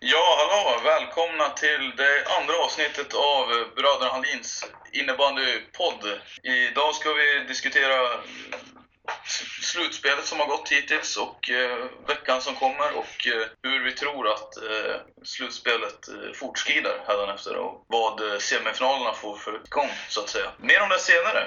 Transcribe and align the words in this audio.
Ja, 0.00 0.36
hallå! 0.38 0.80
Välkomna 0.84 1.48
till 1.48 1.92
det 1.96 2.24
andra 2.38 2.54
avsnittet 2.64 3.14
av 3.14 3.46
Bröderna 3.76 4.12
Hallins 4.12 4.64
innebandypodd. 4.92 6.20
Idag 6.42 6.94
ska 6.94 7.12
vi 7.12 7.44
diskutera 7.48 8.20
slutspelet 9.76 10.24
som 10.26 10.40
har 10.40 10.46
gått 10.46 10.68
hittills 10.68 11.16
och 11.16 11.50
eh, 11.50 11.84
veckan 12.06 12.40
som 12.40 12.54
kommer 12.54 12.88
och 13.02 13.16
eh, 13.32 13.46
hur 13.62 13.84
vi 13.84 13.92
tror 13.92 14.28
att 14.34 14.56
eh, 14.56 14.96
slutspelet 15.24 15.98
fortskrider 16.34 16.94
hädanefter 17.06 17.56
och 17.56 17.84
vad 17.88 18.20
semifinalerna 18.42 19.12
får 19.12 19.36
för 19.36 19.52
gång, 19.68 19.90
så 20.08 20.20
att 20.20 20.28
säga. 20.28 20.48
Mer 20.58 20.82
om 20.82 20.88
det 20.88 20.98
senare. 20.98 21.42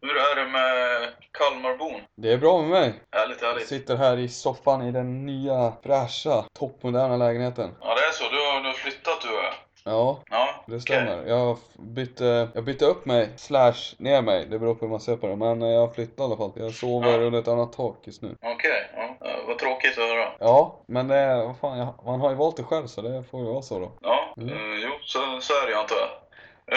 Hur 0.00 0.16
är 0.16 0.34
det 0.36 0.46
med 0.46 1.12
Kalmarbon? 1.38 2.00
Det 2.16 2.32
är 2.32 2.36
bra 2.38 2.60
med 2.60 2.70
mig. 2.70 3.02
Härligt, 3.12 3.42
Jag 3.42 3.48
härligt. 3.48 3.68
sitter 3.68 3.96
här 3.96 4.16
i 4.18 4.28
soffan 4.28 4.82
i 4.82 4.92
den 4.92 5.26
nya, 5.26 5.72
fräscha, 5.82 6.44
toppmoderna 6.58 7.16
lägenheten. 7.16 7.70
Ja, 7.80 7.94
det 7.94 8.04
är 8.04 8.12
så. 8.12 8.24
Du 8.28 8.36
har, 8.36 8.60
du 8.60 8.66
har 8.66 8.74
flyttat 8.74 9.20
du 9.22 9.28
är. 9.38 9.54
Ja, 9.90 10.18
Ja, 10.30 10.64
det 10.66 10.80
stämmer. 10.80 11.24
Jag 11.26 11.58
bytte, 11.78 12.48
jag 12.54 12.64
bytte 12.64 12.84
upp 12.84 13.06
mig, 13.06 13.28
slash 13.36 13.74
ner 13.98 14.22
mig. 14.22 14.46
Det 14.46 14.58
beror 14.58 14.74
på 14.74 14.80
hur 14.84 14.90
man 14.90 15.00
ser 15.00 15.16
på 15.16 15.26
det. 15.26 15.36
Men 15.36 15.62
eh, 15.62 15.68
jag 15.68 15.94
flyttade 15.94 16.22
i 16.22 16.24
alla 16.26 16.36
fall. 16.36 16.52
Jag 16.56 16.72
sover 16.74 17.10
Ja. 17.12 17.26
under 17.26 17.38
ett 17.38 17.48
annat 17.48 17.72
tak 17.72 17.96
just 18.04 18.22
nu. 18.22 18.36
Okej, 18.42 18.90
ja. 18.96 19.16
Ja, 19.20 19.36
vad 19.46 19.58
tråkigt 19.58 19.98
att 19.98 20.04
höra. 20.04 20.32
Ja, 20.38 20.80
men 20.86 21.08
det, 21.08 21.36
vad 21.46 21.58
fan, 21.58 21.78
jag, 21.78 21.94
man 22.06 22.20
har 22.20 22.30
ju 22.30 22.36
valt 22.36 22.56
det 22.56 22.62
själv 22.62 22.86
så 22.86 23.00
det 23.02 23.24
får 23.30 23.40
ju 23.40 23.46
vara 23.46 23.62
så 23.62 23.78
då. 23.78 23.92
Ja, 24.02 24.34
Mm. 24.36 24.48
eh, 24.48 24.78
jo, 24.84 24.90
så, 25.04 25.18
så 25.40 25.52
är 25.62 25.66
det 25.66 25.72
ju 25.72 25.78
antar 25.78 25.96
jag. 25.96 26.08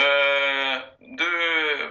Eh, 0.02 0.78
du, 0.98 1.30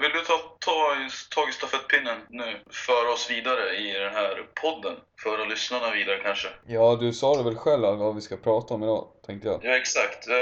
vill 0.02 0.12
du 0.12 0.20
ta, 0.20 0.34
ta 0.60 0.96
tag 1.36 1.50
i 1.50 1.52
stafettpinnen 1.52 2.18
nu? 2.30 2.60
Föra 2.72 3.14
oss 3.14 3.32
vidare 3.32 3.76
i 3.76 3.92
den 4.00 4.14
här 4.14 4.44
podden? 4.62 4.96
Föra 5.24 5.46
lyssnarna 5.46 5.92
vidare 5.92 6.18
kanske? 6.24 6.48
Ja, 6.68 6.98
du 7.02 7.14
sa 7.14 7.36
det 7.38 7.44
väl 7.44 7.56
själv 7.56 7.82
vad 7.98 8.16
vi 8.16 8.22
ska 8.22 8.38
prata 8.38 8.74
om 8.74 8.84
idag, 8.84 9.08
tänkte 9.26 9.48
jag. 9.48 9.60
Ja, 9.64 9.76
exakt. 9.76 10.28
Eh, 10.28 10.36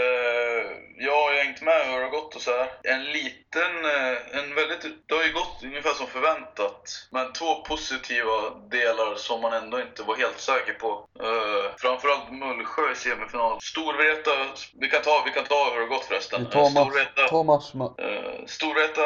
jag 1.06 1.22
har 1.24 1.32
ju 1.34 1.38
hängt 1.44 1.62
med 1.62 1.86
hur 1.88 1.98
det 1.98 2.04
har 2.04 2.12
gått 2.12 2.36
och 2.36 2.42
så 2.42 2.52
här. 2.52 2.68
En 2.84 3.04
liten, 3.04 3.72
eh, 3.86 4.40
en 4.40 4.56
väldigt, 4.56 4.82
det 5.08 5.16
har 5.16 5.24
ju 5.24 5.34
gått 5.34 5.60
ungefär 5.64 5.94
som 5.94 6.08
förväntat. 6.08 6.82
Men 7.12 7.34
två 7.34 7.56
positiva 7.56 8.50
delar 8.72 9.16
som 9.16 9.42
man 9.42 9.54
ändå 9.54 9.80
inte 9.82 10.04
var 10.04 10.16
helt 10.16 10.40
säker 10.40 10.74
på. 10.74 11.08
Eh, 11.24 11.72
framförallt 11.78 12.32
Mullsjö 12.32 12.92
i 12.92 12.96
semifinal. 12.96 13.58
Storvreta, 13.62 14.32
vi 14.80 14.90
kan 14.90 15.02
ta, 15.02 15.22
vi 15.26 15.32
kan 15.32 15.44
ta 15.46 15.70
hur 15.70 15.80
det 15.80 15.86
har 15.86 15.96
gått 15.96 16.06
förresten. 16.06 16.40
Vi 16.46 16.52
tar 16.52 16.62
match, 16.62 16.72
Storvreta, 16.72 17.28
ta 17.28 17.44
match, 17.44 17.70
ma- 17.74 18.46
Storvreta 18.48 19.02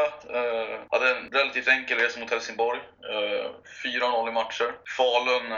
hade 0.92 1.10
en 1.18 1.30
relativt 1.32 1.68
enkel 1.68 1.98
resa 1.98 2.20
mot 2.20 2.30
Helsingborg. 2.32 2.80
Uh, 2.80 3.50
4-0 3.86 4.30
i 4.30 4.32
matcher. 4.32 4.72
Falun, 4.98 5.52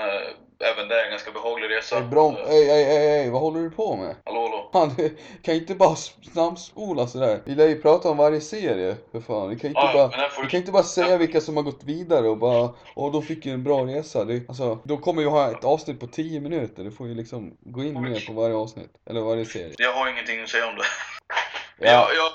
även 0.59 0.88
det 0.88 1.00
är 1.02 1.03
en 1.06 1.09
ganska 1.11 1.31
behaglig 1.31 1.70
resa. 1.70 1.95
Ey, 1.98 2.03
Brom, 2.03 2.36
Eh, 2.36 2.50
ey, 2.50 2.70
ey, 2.70 2.84
ey, 2.84 3.08
ey, 3.23 3.30
vad 3.30 3.42
håller 3.42 3.59
du 3.61 3.70
på 3.70 3.95
med? 3.95 4.16
hallå, 4.25 4.42
hallå. 4.42 4.70
Fan, 4.73 4.94
du 4.98 5.17
kan 5.42 5.56
inte 5.56 5.75
bara 5.75 5.95
snabbspola 5.95 7.08
sådär. 7.08 7.42
Vi 7.45 7.56
lär 7.56 7.67
ju 7.67 7.81
prata 7.81 8.09
om 8.09 8.17
varje 8.17 8.42
serie, 8.42 8.95
för 9.11 9.20
fan. 9.20 9.50
Vi 9.50 9.59
kan 9.59 9.67
inte 9.70 9.80
Ja, 9.81 9.94
bara... 9.94 10.30
får 10.30 10.42
Vi 10.42 10.45
du... 10.48 10.50
kan 10.52 10.59
inte 10.59 10.72
bara 10.72 10.83
säga 10.83 11.17
vilka 11.17 11.42
som 11.42 11.56
har 11.58 11.64
gått 11.64 11.83
vidare 11.83 12.28
och 12.30 12.38
bara 12.38 12.70
Åh, 12.95 13.11
de 13.11 13.22
fick 13.23 13.45
ju 13.45 13.52
en 13.53 13.64
bra 13.64 13.86
resa. 13.86 14.26
Det, 14.26 14.50
alltså, 14.50 14.80
då 14.83 14.98
kommer 14.98 15.22
vi 15.22 15.28
ha 15.30 15.52
ett 15.52 15.64
avsnitt 15.64 16.00
på 16.00 16.08
10 16.08 16.39
minuter. 16.39 16.83
Du 16.83 16.92
får 16.92 17.08
ju 17.08 17.16
liksom 17.16 17.58
gå 17.59 17.83
in 17.83 18.02
mer 18.02 18.23
på 18.28 18.33
varje 18.33 18.56
avsnitt. 18.56 18.89
Eller 19.09 19.22
varje 19.22 19.45
serie. 19.45 19.73
Jag 19.78 19.94
har 19.94 20.08
ingenting 20.09 20.42
att 20.44 20.50
säga 20.50 20.67
om 20.67 20.76
det. 20.76 20.83
Ja, 21.80 21.88
Jag, 21.88 22.31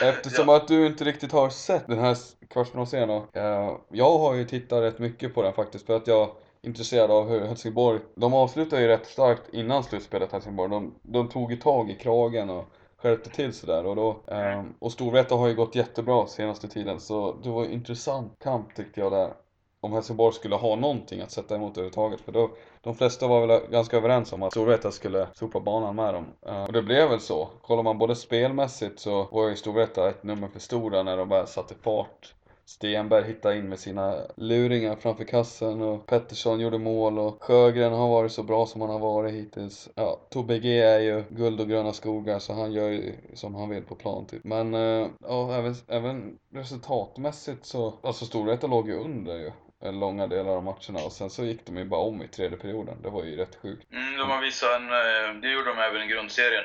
jag, 0.00 0.08
eftersom 0.08 0.48
ja. 0.48 0.56
att 0.56 0.68
du 0.68 0.86
inte 0.86 1.04
riktigt 1.04 1.32
har 1.32 1.50
sett 1.50 1.86
den 1.86 1.98
här 1.98 2.16
kvartsfinalserien 2.52 3.08
då. 3.08 3.26
eh, 3.40 3.76
Jag 3.92 4.18
har 4.18 4.34
ju 4.34 4.44
tittat 4.44 4.82
rätt 4.82 4.98
mycket 4.98 5.34
på 5.34 5.42
den 5.42 5.52
faktiskt 5.52 5.86
för 5.86 5.96
att 5.96 6.06
jag 6.06 6.30
intresserad 6.62 7.10
av 7.10 7.28
hur 7.28 7.40
Helsingborg 7.40 8.00
De 8.14 8.34
avslutade 8.34 8.82
ju 8.82 8.88
rätt 8.88 9.06
starkt 9.06 9.54
innan 9.54 9.84
slutspelet 9.84 10.32
Helsingborg. 10.32 10.70
De, 10.70 10.94
de 11.02 11.28
tog 11.28 11.50
ju 11.50 11.56
tag 11.56 11.90
i 11.90 11.94
kragen 11.94 12.50
och 12.50 12.64
skärpte 12.96 13.30
till 13.30 13.52
sig 13.52 13.66
där 13.66 13.86
och 13.86 13.96
då 13.96 14.16
eh, 14.26 14.62
Och 14.78 14.92
Storvreta 14.92 15.34
har 15.34 15.48
ju 15.48 15.54
gått 15.54 15.74
jättebra 15.74 16.26
senaste 16.26 16.68
tiden 16.68 17.00
så 17.00 17.36
det 17.42 17.50
var 17.50 17.64
ju 17.64 17.70
intressant 17.70 18.38
kamp 18.38 18.74
tyckte 18.74 19.00
jag 19.00 19.12
där 19.12 19.32
om 19.80 19.92
Helsingborg 19.92 20.34
skulle 20.34 20.54
ha 20.54 20.76
någonting 20.76 21.20
att 21.20 21.30
sätta 21.30 21.56
emot 21.56 21.72
överhuvudtaget 21.72 22.20
för 22.20 22.32
då 22.32 22.50
de 22.80 22.94
flesta 22.94 23.28
var 23.28 23.46
väl 23.46 23.60
ganska 23.70 23.96
överens 23.96 24.32
om 24.32 24.42
att 24.42 24.52
Storvreta 24.52 24.90
skulle 24.90 25.26
sopa 25.34 25.60
banan 25.60 25.96
med 25.96 26.14
dem. 26.14 26.26
Eh, 26.46 26.64
och 26.64 26.72
det 26.72 26.82
blev 26.82 27.08
väl 27.08 27.20
så. 27.20 27.48
Kollar 27.62 27.82
man 27.82 27.98
både 27.98 28.16
spelmässigt 28.16 29.00
så 29.00 29.28
var 29.32 29.48
ju 29.48 29.56
Storvreta 29.56 30.08
ett 30.08 30.22
nummer 30.22 30.48
för 30.48 30.60
stora 30.60 31.02
när 31.02 31.16
de 31.16 31.28
bara 31.28 31.46
satte 31.46 31.74
fart. 31.74 32.34
Stenberg 32.70 33.24
hittade 33.24 33.56
in 33.56 33.68
med 33.68 33.78
sina 33.78 34.26
luringar 34.36 34.96
framför 34.96 35.24
kassen 35.24 35.82
och 35.82 36.06
Pettersson 36.06 36.60
gjorde 36.60 36.78
mål 36.78 37.18
och 37.18 37.42
Sjögren 37.42 37.92
har 37.92 38.08
varit 38.08 38.32
så 38.32 38.42
bra 38.42 38.66
som 38.66 38.80
han 38.80 38.90
har 38.90 38.98
varit 38.98 39.34
hittills. 39.34 39.88
Ja, 39.94 40.20
Tobbe 40.30 40.58
G 40.58 40.78
är 40.78 41.00
ju 41.00 41.24
guld 41.30 41.60
och 41.60 41.68
gröna 41.68 41.92
skogar 41.92 42.38
så 42.38 42.52
han 42.52 42.72
gör 42.72 42.88
ju 42.88 43.14
som 43.34 43.54
han 43.54 43.68
vill 43.68 43.82
på 43.82 43.94
plan 43.94 44.26
typ. 44.26 44.44
Men 44.44 44.74
eh, 44.74 45.08
ja, 45.20 45.54
även, 45.54 45.74
även 45.88 46.38
resultatmässigt 46.54 47.66
så, 47.66 47.98
alltså 48.02 48.24
Storvreta 48.24 48.66
låg 48.66 48.88
ju 48.88 48.94
under 48.94 49.36
ju 49.36 49.52
eh, 49.84 49.92
långa 49.92 50.26
delar 50.26 50.56
av 50.56 50.64
matcherna 50.64 51.04
och 51.04 51.12
sen 51.12 51.30
så 51.30 51.44
gick 51.44 51.66
de 51.66 51.76
ju 51.76 51.84
bara 51.84 52.00
om 52.00 52.22
i 52.22 52.28
tredje 52.28 52.58
perioden. 52.58 53.02
Det 53.02 53.10
var 53.10 53.24
ju 53.24 53.36
rätt 53.36 53.56
sjukt. 53.62 53.92
Mm, 53.92 54.16
de 54.18 54.30
har 54.30 54.40
visat 54.40 54.76
en, 54.76 54.88
eh, 54.88 55.40
det 55.42 55.52
gjorde 55.52 55.74
de 55.74 55.78
även 55.78 56.02
i 56.02 56.06
grundserien 56.06 56.64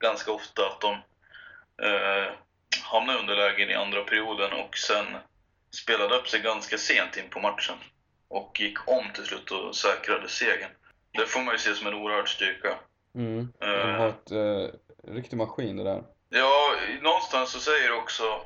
ganska 0.00 0.32
ofta, 0.32 0.62
att 0.62 0.80
de 0.80 0.92
eh, 1.86 2.32
hamnade 2.82 3.18
i 3.18 3.20
underlägen 3.20 3.70
i 3.70 3.74
andra 3.74 4.04
perioden 4.04 4.52
och 4.52 4.76
sen 4.76 5.06
spelade 5.74 6.14
upp 6.14 6.28
sig 6.28 6.40
ganska 6.40 6.78
sent 6.78 7.16
in 7.16 7.30
på 7.30 7.40
matchen 7.40 7.76
och 8.28 8.60
gick 8.60 8.88
om 8.88 9.04
till 9.14 9.24
slut 9.24 9.50
och 9.50 9.76
säkrade 9.76 10.28
segern. 10.28 10.70
Det 11.12 11.26
får 11.26 11.40
man 11.40 11.54
ju 11.54 11.58
se 11.58 11.74
som 11.74 11.86
en 11.86 11.94
oerhörd 11.94 12.28
styrka. 12.28 12.74
Mm. 13.14 13.52
De 13.58 13.66
Eh, 13.66 13.96
har 13.98 14.08
ett 14.08 14.30
eh, 14.30 15.12
riktig 15.14 15.36
maskin 15.36 15.76
det 15.76 15.84
där. 15.84 16.02
Ja, 16.28 16.74
någonstans 17.00 17.50
så 17.50 17.60
säger 17.60 17.88
det 17.88 17.94
också 17.96 18.40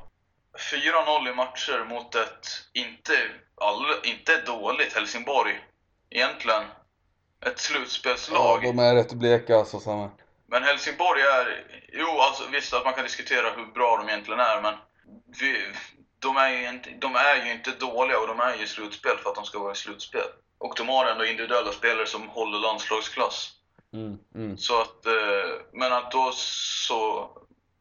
4-0 0.72 1.30
i 1.30 1.34
matcher 1.34 1.84
mot 1.88 2.14
ett 2.14 2.46
inte, 2.72 3.12
all, 3.60 3.84
inte 4.04 4.40
dåligt 4.40 4.92
Helsingborg 4.92 5.60
egentligen. 6.10 6.62
Ett 6.62 7.46
Ja, 7.46 7.52
slutspelslag. 7.56 8.62
de 8.62 8.78
är 8.78 8.94
rätt 8.94 9.12
bleka 9.12 9.56
alltså 9.56 9.80
samma. 9.80 10.10
Men 10.46 10.62
Helsingborg 10.62 11.20
är, 11.22 11.64
jo 11.92 12.06
alltså 12.06 12.42
visst 12.52 12.74
att 12.74 12.84
man 12.84 12.94
kan 12.94 13.04
diskutera 13.04 13.50
hur 13.56 13.66
bra 13.66 13.96
de 13.96 14.08
egentligen 14.08 14.40
är 14.40 14.60
men 14.62 14.74
vi, 15.40 15.64
de, 16.18 16.36
är 16.36 16.48
ju 16.50 16.68
inte, 16.68 16.90
de 16.90 17.16
är 17.16 17.44
ju 17.46 17.52
inte 17.52 17.70
dåliga 17.70 18.18
och 18.18 18.26
de 18.26 18.40
är 18.40 18.56
ju 18.56 18.62
i 18.64 18.66
slutspel 18.66 19.16
för 19.18 19.30
att 19.30 19.36
de 19.36 19.44
ska 19.44 19.58
vara 19.58 19.72
i 19.72 19.76
slutspel. 19.76 20.26
Och 20.58 20.74
de 20.76 20.88
har 20.88 21.06
ändå 21.06 21.24
individuella 21.24 21.72
spelare 21.72 22.06
som 22.06 22.28
håller 22.28 22.58
landslagsklass. 22.58 23.50
Mm, 23.92 24.18
mm. 24.34 24.58
Så 24.58 24.80
att, 24.80 25.06
eh, 25.06 25.50
men 25.72 25.92
att 25.92 26.10
då 26.10 26.32
så, 26.34 27.30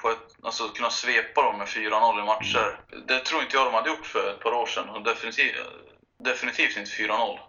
på 0.02 0.10
ett, 0.10 0.36
alltså 0.44 0.68
kunna 0.68 0.90
svepa 0.90 1.42
dem 1.42 1.58
med 1.58 1.68
4-0 1.68 2.20
i 2.20 2.26
matcher, 2.26 2.80
det 3.08 3.20
tror 3.20 3.42
inte 3.42 3.56
jag 3.56 3.66
de 3.66 3.74
hade 3.74 3.90
gjort 3.90 4.06
för 4.06 4.30
ett 4.30 4.40
par 4.40 4.54
år 4.54 4.66
sedan. 4.66 4.90
Och 4.90 5.02
definitivt, 5.02 5.56
definitivt 6.20 6.78
inte 6.78 6.92
4-0. 6.92 7.40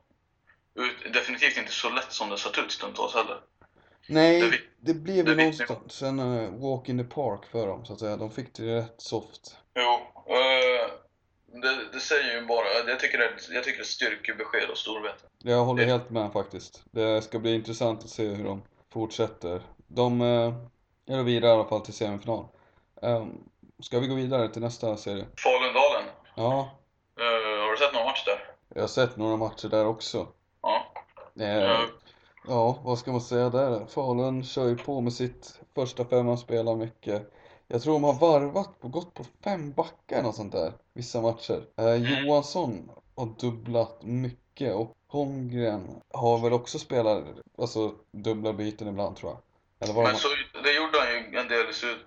Ut- 0.75 1.13
Definitivt 1.13 1.57
inte 1.57 1.73
så 1.73 1.91
lätt 1.91 2.13
som 2.13 2.29
det 2.31 2.39
sett 2.39 2.59
ut 2.59 2.73
stundtals 2.73 3.15
heller. 3.15 3.39
Nej, 4.09 4.51
vi- 4.51 4.61
det 4.81 4.95
blev 4.95 5.29
ju 5.29 5.35
någonstans 5.37 6.03
en 6.03 6.19
eh, 6.19 6.51
walk 6.51 6.89
in 6.89 6.99
the 6.99 7.05
park 7.15 7.47
för 7.51 7.67
dem 7.67 7.85
så 7.85 7.93
att 7.93 8.01
säga. 8.01 8.17
De 8.17 8.31
fick 8.31 8.55
det 8.55 8.77
rätt 8.77 8.95
soft. 8.99 9.57
Jo, 9.75 9.83
eh, 10.35 10.91
det, 11.61 11.93
det 11.93 12.01
säger 12.01 12.41
ju 12.41 12.47
bara, 12.47 12.65
jag 12.89 13.01
tycker 13.01 13.19
det, 13.19 13.31
jag 13.51 13.65
tycker 13.65 13.79
det 13.79 13.83
är 13.83 13.85
styrkebesked 13.85 14.71
av 14.71 14.75
Storvreta. 14.75 15.27
Jag 15.43 15.65
håller 15.65 15.85
Det- 15.87 15.91
helt 15.93 16.11
med 16.11 16.33
faktiskt. 16.33 16.83
Det 16.91 17.23
ska 17.23 17.39
bli 17.39 17.55
intressant 17.55 18.05
att 18.05 18.11
se 18.11 18.27
hur 18.27 18.45
de 18.45 18.63
fortsätter. 18.93 19.63
De 19.89 20.21
eh, 20.21 20.55
är 21.19 21.23
vidare 21.23 21.51
i 21.51 21.55
alla 21.55 21.69
fall 21.69 21.81
till 21.81 21.95
semifinal. 21.95 22.45
Um, 23.03 23.49
ska 23.83 23.99
vi 24.01 24.07
gå 24.07 24.15
vidare 24.15 24.49
till 24.49 24.63
nästa 24.63 24.97
serie? 24.97 25.25
Falun-Dalen, 25.37 26.05
Ja, 26.35 26.71
eh, 27.21 27.61
har 27.65 27.71
du 27.71 27.77
sett 27.77 27.95
någon 27.95 28.05
match 28.05 28.25
där? 28.25 28.45
jag 28.75 28.81
har 28.83 28.89
sett 28.89 29.17
några 29.17 29.37
matcher 29.37 29.69
där 29.69 29.87
också. 29.87 30.27
Ja. 30.63 30.93
Eh, 31.41 31.81
Ja, 32.47 32.79
vad 32.85 32.99
ska 32.99 33.13
man 33.13 33.21
säga 33.21 33.51
där? 33.51 33.87
Falun 33.87 34.45
kör 34.45 34.69
ju 34.69 34.77
på 34.77 35.01
med 35.01 35.13
sitt 35.13 35.61
första 35.75 36.05
femman, 36.05 36.39
spelar 36.39 36.77
mycket. 36.77 37.33
Jag 37.69 37.83
tror 37.83 37.93
de 37.93 38.05
har 38.05 38.15
varvat 38.15 38.75
och 38.81 38.91
gått 38.91 39.15
på 39.15 39.25
fem 39.45 39.73
backar 39.73 40.25
och 40.25 40.35
sånt 40.35 40.53
där, 40.53 40.73
vissa 40.95 41.21
matcher. 41.21 41.65
Eh, 41.77 41.95
Johansson 41.95 42.91
har 43.17 43.27
dubblat 43.41 44.03
mycket 44.03 44.75
och 44.75 44.97
Holmgren 45.09 46.01
har 46.11 46.39
väl 46.39 46.53
också 46.53 46.79
spelat, 46.79 47.25
alltså 47.59 47.95
dubbla 48.11 48.53
byten 48.53 48.89
ibland 48.89 49.17
tror 49.17 49.33
jag. 49.33 49.41
Eller 49.81 49.95
de 49.95 50.03
Men 50.03 50.13
har... 50.13 50.19
så, 50.19 50.29
det 50.63 50.73
gjorde 50.73 50.99
han 50.99 51.09
ju 51.09 51.39
en 51.39 51.49
del 51.49 51.67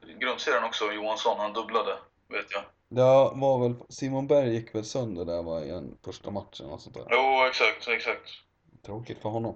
i 0.10 0.20
grundserien 0.20 0.64
också, 0.64 0.92
Johansson. 0.92 1.40
Han 1.40 1.54
dubblade, 1.54 1.98
vet 2.28 2.46
jag. 2.52 2.64
Det 2.90 3.02
var 3.40 3.60
väl, 3.60 3.76
Simon 3.90 4.28
Berg 4.28 4.54
gick 4.54 4.76
väl 4.76 4.86
sönder 4.86 5.26
där 5.26 5.44
va, 5.44 5.62
i 5.62 5.68
den 5.68 5.98
första 6.06 6.32
matchen 6.32 6.70
och 6.70 6.82
sånt 6.82 6.96
där. 6.96 7.06
Jo, 7.10 7.46
exakt, 7.50 7.88
exakt. 7.88 8.30
Tråkigt 8.86 9.22
för 9.22 9.30
honom. 9.30 9.56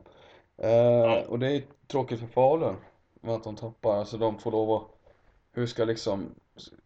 Eh, 0.57 1.13
och 1.27 1.39
det 1.39 1.51
är 1.51 1.63
tråkigt 1.87 2.19
för 2.19 2.27
Falun. 2.27 2.75
Med 3.21 3.35
att 3.35 3.43
de 3.43 3.55
tappar, 3.55 3.97
alltså 3.97 4.17
de 4.17 4.39
får 4.39 4.51
lov 4.51 4.71
att 4.71 4.87
Hur 5.51 5.67
ska 5.67 5.85
liksom 5.85 6.35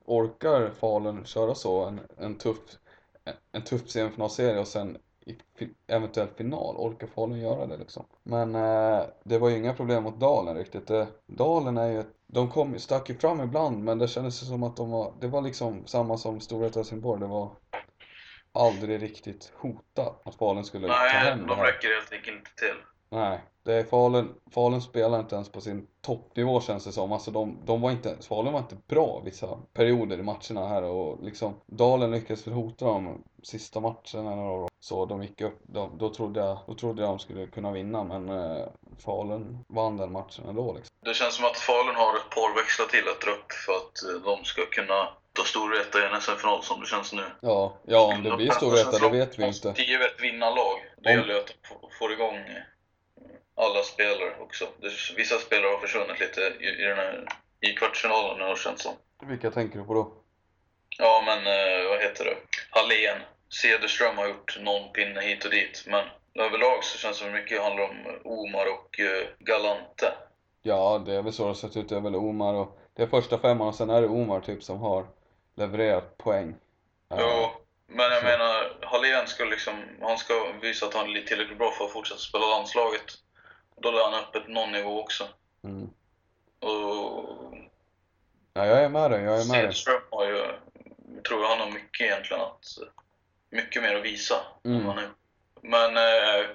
Orkar 0.05 0.69
Falun 0.69 1.25
köra 1.25 1.55
så 1.55 1.85
en, 1.85 1.99
en 2.17 2.37
tuff 2.37 2.57
En 3.51 3.61
tuff 3.61 3.89
semifinalserie 3.89 4.59
och 4.59 4.67
sen 4.67 4.97
eventuell 5.87 6.27
final, 6.27 6.75
orkar 6.77 7.07
Falun 7.07 7.39
göra 7.39 7.65
det 7.65 7.77
liksom? 7.77 8.05
Men 8.23 8.55
eh, 8.55 9.01
det 9.23 9.37
var 9.37 9.49
ju 9.49 9.57
inga 9.57 9.73
problem 9.73 10.03
mot 10.03 10.19
Dalen 10.19 10.55
riktigt. 10.57 10.87
Det, 10.87 11.07
Dalen 11.25 11.77
är 11.77 11.87
ju, 11.87 12.03
de 12.27 12.49
kom, 12.49 12.79
stack 12.79 13.09
ju 13.09 13.15
fram 13.17 13.41
ibland 13.41 13.83
men 13.83 13.97
det 13.97 14.07
kändes 14.07 14.47
som 14.47 14.63
att 14.63 14.77
de 14.77 14.91
var, 14.91 15.13
det 15.19 15.27
var 15.27 15.41
liksom 15.41 15.87
samma 15.87 16.17
som 16.17 16.39
Storvreta 16.39 16.79
Helsingborg, 16.79 17.19
det 17.21 17.27
var 17.27 17.51
aldrig 18.51 19.01
riktigt 19.01 19.51
hotat 19.55 20.21
att 20.27 20.35
Falun 20.35 20.63
skulle 20.65 20.87
ta 20.87 20.93
Nej, 20.93 21.09
hem 21.09 21.39
det 21.39 21.45
de 21.47 21.55
här. 21.57 21.65
räcker 21.65 21.87
helt 21.87 22.13
enkelt 22.13 22.37
inte 22.37 22.55
till. 22.55 22.75
Nej, 23.09 23.41
det 23.69 23.83
Falun, 23.89 24.35
Falun 24.51 24.81
spelar 24.81 25.19
inte 25.19 25.35
ens 25.35 25.51
på 25.51 25.61
sin 25.61 25.87
toppnivå 26.01 26.61
känns 26.61 26.85
det 26.85 26.91
som. 26.91 27.11
Alltså 27.11 27.31
de, 27.31 27.57
de 27.65 27.81
var 27.81 27.91
inte, 27.91 28.17
Falun 28.27 28.53
var 28.53 28.59
inte 28.59 28.77
bra 28.87 29.21
vissa 29.25 29.47
perioder 29.73 30.17
i 30.19 30.23
matcherna 30.23 30.67
här 30.67 30.83
och 30.83 31.23
liksom 31.23 31.53
Dalen 31.65 32.11
lyckades 32.11 32.47
väl 32.47 32.53
hota 32.53 32.85
dem 32.85 33.23
sista 33.43 33.79
matchen 33.79 34.27
eller 34.27 34.69
Så 34.79 35.05
de 35.05 35.21
gick 35.23 35.41
upp, 35.41 35.59
de, 35.63 35.97
då, 35.97 36.09
trodde 36.13 36.39
jag, 36.39 36.57
då 36.67 36.73
trodde 36.75 37.01
jag 37.01 37.11
de 37.11 37.19
skulle 37.19 37.47
kunna 37.47 37.71
vinna 37.71 38.03
men 38.03 38.29
eh, 38.29 38.67
Falun 39.05 39.65
vann 39.67 39.97
den 39.97 40.11
matchen 40.11 40.45
ändå 40.49 40.73
liksom. 40.73 40.95
Det 41.05 41.13
känns 41.13 41.35
som 41.35 41.45
att 41.45 41.57
Falun 41.57 41.95
har 41.95 42.15
ett 42.15 42.29
par 42.35 42.55
växlar 42.61 42.85
till 42.85 43.07
att 43.09 43.21
dra 43.21 43.31
upp 43.31 43.51
för 43.65 43.73
att 43.73 43.95
eh, 44.25 44.31
de 44.31 44.45
ska 44.45 44.61
kunna 44.65 45.07
ta 45.33 45.43
Storvreta 45.43 45.99
i 45.99 46.05
en 46.05 46.21
SM-final 46.21 46.63
som 46.63 46.79
det 46.81 46.85
känns 46.87 47.13
nu. 47.13 47.23
Ja, 47.41 47.73
ja 47.85 48.13
om 48.15 48.23
det 48.23 48.35
blir 48.37 48.51
Storvreta 48.51 48.97
det 49.09 49.09
vet 49.17 49.39
vi 49.39 49.47
inte. 49.47 49.73
10 49.73 49.95
ett 50.05 50.21
vinnarlag. 50.21 50.77
Det 51.03 51.09
Om- 51.09 51.15
gäller 51.19 51.33
ju 51.33 51.39
att 51.39 51.49
få- 51.69 51.89
få 51.99 52.11
igång 52.11 52.35
eh, 52.35 52.63
alla 53.59 53.83
spelare 53.83 54.35
också. 54.39 54.67
Vissa 55.15 55.37
spelare 55.39 55.71
har 55.71 55.79
försvunnit 55.79 56.19
lite 56.19 56.41
i, 56.41 56.67
i, 56.67 56.85
den 56.85 56.97
här, 56.97 57.25
i 57.61 57.67
kvartsfinalen 57.73 58.41
har 58.41 58.49
det 58.49 58.55
känts 58.59 58.83
som. 58.83 58.93
Vilka 59.21 59.51
tänker 59.51 59.79
du 59.79 59.85
på 59.85 59.93
då? 59.93 60.13
Ja, 60.97 61.23
men 61.25 61.37
eh, 61.37 61.89
vad 61.89 61.99
heter 62.01 62.25
det? 62.25 62.35
Hallén. 62.69 63.17
Cederström 63.61 64.17
har 64.17 64.27
gjort 64.27 64.57
någon 64.59 64.91
pinne 64.91 65.21
hit 65.21 65.45
och 65.45 65.51
dit, 65.51 65.83
men 65.87 66.05
överlag 66.35 66.83
så 66.83 66.97
känns 66.97 67.17
det 67.19 67.23
som 67.23 67.33
mycket 67.33 67.61
handlar 67.61 67.83
om 67.83 67.97
Omar 68.23 68.65
och 68.73 68.99
eh, 68.99 69.27
Galante. 69.39 70.13
Ja, 70.61 71.03
det 71.05 71.13
är 71.15 71.21
väl 71.21 71.33
så 71.33 71.43
det 71.43 71.49
har 71.49 71.53
sett 71.53 71.77
ut. 71.77 71.89
Det 71.89 71.95
är 71.95 72.01
väl 72.01 72.15
Omar 72.15 72.53
och 72.53 72.79
det 72.93 73.03
är 73.03 73.07
första 73.07 73.39
femman 73.39 73.67
och 73.67 73.75
sen 73.75 73.89
är 73.89 74.01
det 74.01 74.07
Omar 74.07 74.39
typ 74.41 74.63
som 74.63 74.79
har 74.79 75.05
levererat 75.55 76.17
poäng. 76.17 76.49
Eh, 77.11 77.17
Jo, 77.19 77.49
men 77.87 78.11
jag 78.11 78.19
så. 78.19 78.25
menar, 78.25 78.77
Hallén 78.81 79.27
ska 79.27 79.43
liksom, 79.43 79.73
han 80.01 80.17
ska 80.17 80.33
visa 80.61 80.85
att 80.85 80.93
han 80.93 81.15
är 81.15 81.21
tillräckligt 81.21 81.57
bra 81.57 81.71
för 81.71 81.85
att 81.85 81.91
fortsätta 81.91 82.19
spela 82.19 82.45
landslaget. 82.45 83.03
Då 83.81 83.91
lär 83.91 84.11
han 84.11 84.23
upp 84.23 84.35
ett 84.35 84.47
någon 84.47 84.71
nivå 84.71 85.01
också. 85.01 85.27
Mm. 85.63 85.89
Och 86.59 87.25
Ja, 88.53 88.65
jag 88.65 88.83
är 88.83 88.89
med 88.89 89.11
dig, 89.11 89.23
jag 89.23 89.41
är 89.41 89.51
med 89.51 89.63
dig. 89.65 89.73
Har 90.11 90.25
ju, 90.25 90.37
jag 91.15 91.23
tror 91.23 91.43
han 91.47 91.59
har 91.59 91.71
mycket 91.71 92.01
egentligen 92.05 92.43
att, 92.43 92.65
mycket 93.49 93.81
mer 93.83 93.95
att 93.95 94.03
visa. 94.05 94.35
Mm. 94.65 94.93
Men, 95.61 95.97
eh, 95.97 96.45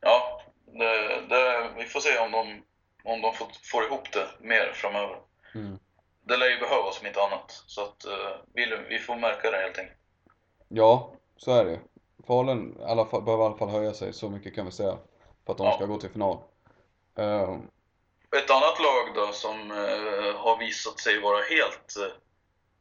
ja, 0.00 0.42
det, 0.66 1.20
det, 1.28 1.70
vi 1.76 1.84
får 1.84 2.00
se 2.00 2.18
om 2.18 2.32
de, 2.32 2.62
om 3.04 3.20
de 3.20 3.34
får, 3.34 3.46
får 3.62 3.84
ihop 3.84 4.12
det 4.12 4.26
mer 4.40 4.72
framöver. 4.74 5.16
Mm. 5.54 5.78
Det 6.22 6.36
lär 6.36 6.50
ju 6.50 6.58
behövas 6.58 7.00
om 7.00 7.06
inte 7.06 7.22
annat. 7.22 7.62
Så 7.66 7.82
att 7.82 8.04
eh, 8.04 8.36
vi, 8.54 8.76
vi 8.88 8.98
får 8.98 9.16
märka 9.16 9.50
det 9.50 9.56
helt 9.56 9.78
enkelt. 9.78 9.98
Ja, 10.68 11.12
så 11.36 11.52
är 11.52 11.64
det 11.64 11.80
Falun 12.26 12.76
i 12.80 12.84
alla 12.84 13.06
fall, 13.06 13.22
behöver 13.22 13.44
i 13.44 13.46
alla 13.46 13.58
fall 13.58 13.68
höja 13.68 13.92
sig, 13.92 14.12
så 14.12 14.30
mycket 14.30 14.54
kan 14.54 14.66
vi 14.66 14.72
säga. 14.72 14.96
För 15.46 15.52
att 15.52 15.58
de 15.58 15.66
Ja. 15.66 15.72
ska 15.72 15.86
gå 15.86 15.98
till 15.98 16.10
final. 16.10 16.38
Eh, 17.18 17.58
Ett 18.36 18.50
annat 18.50 18.78
lag 18.80 19.14
då 19.14 19.32
som 19.32 19.70
eh, 19.70 20.36
har 20.36 20.58
visat 20.58 21.00
sig 21.00 21.20
vara 21.20 21.42
helt 21.42 21.96
eh, 21.96 22.12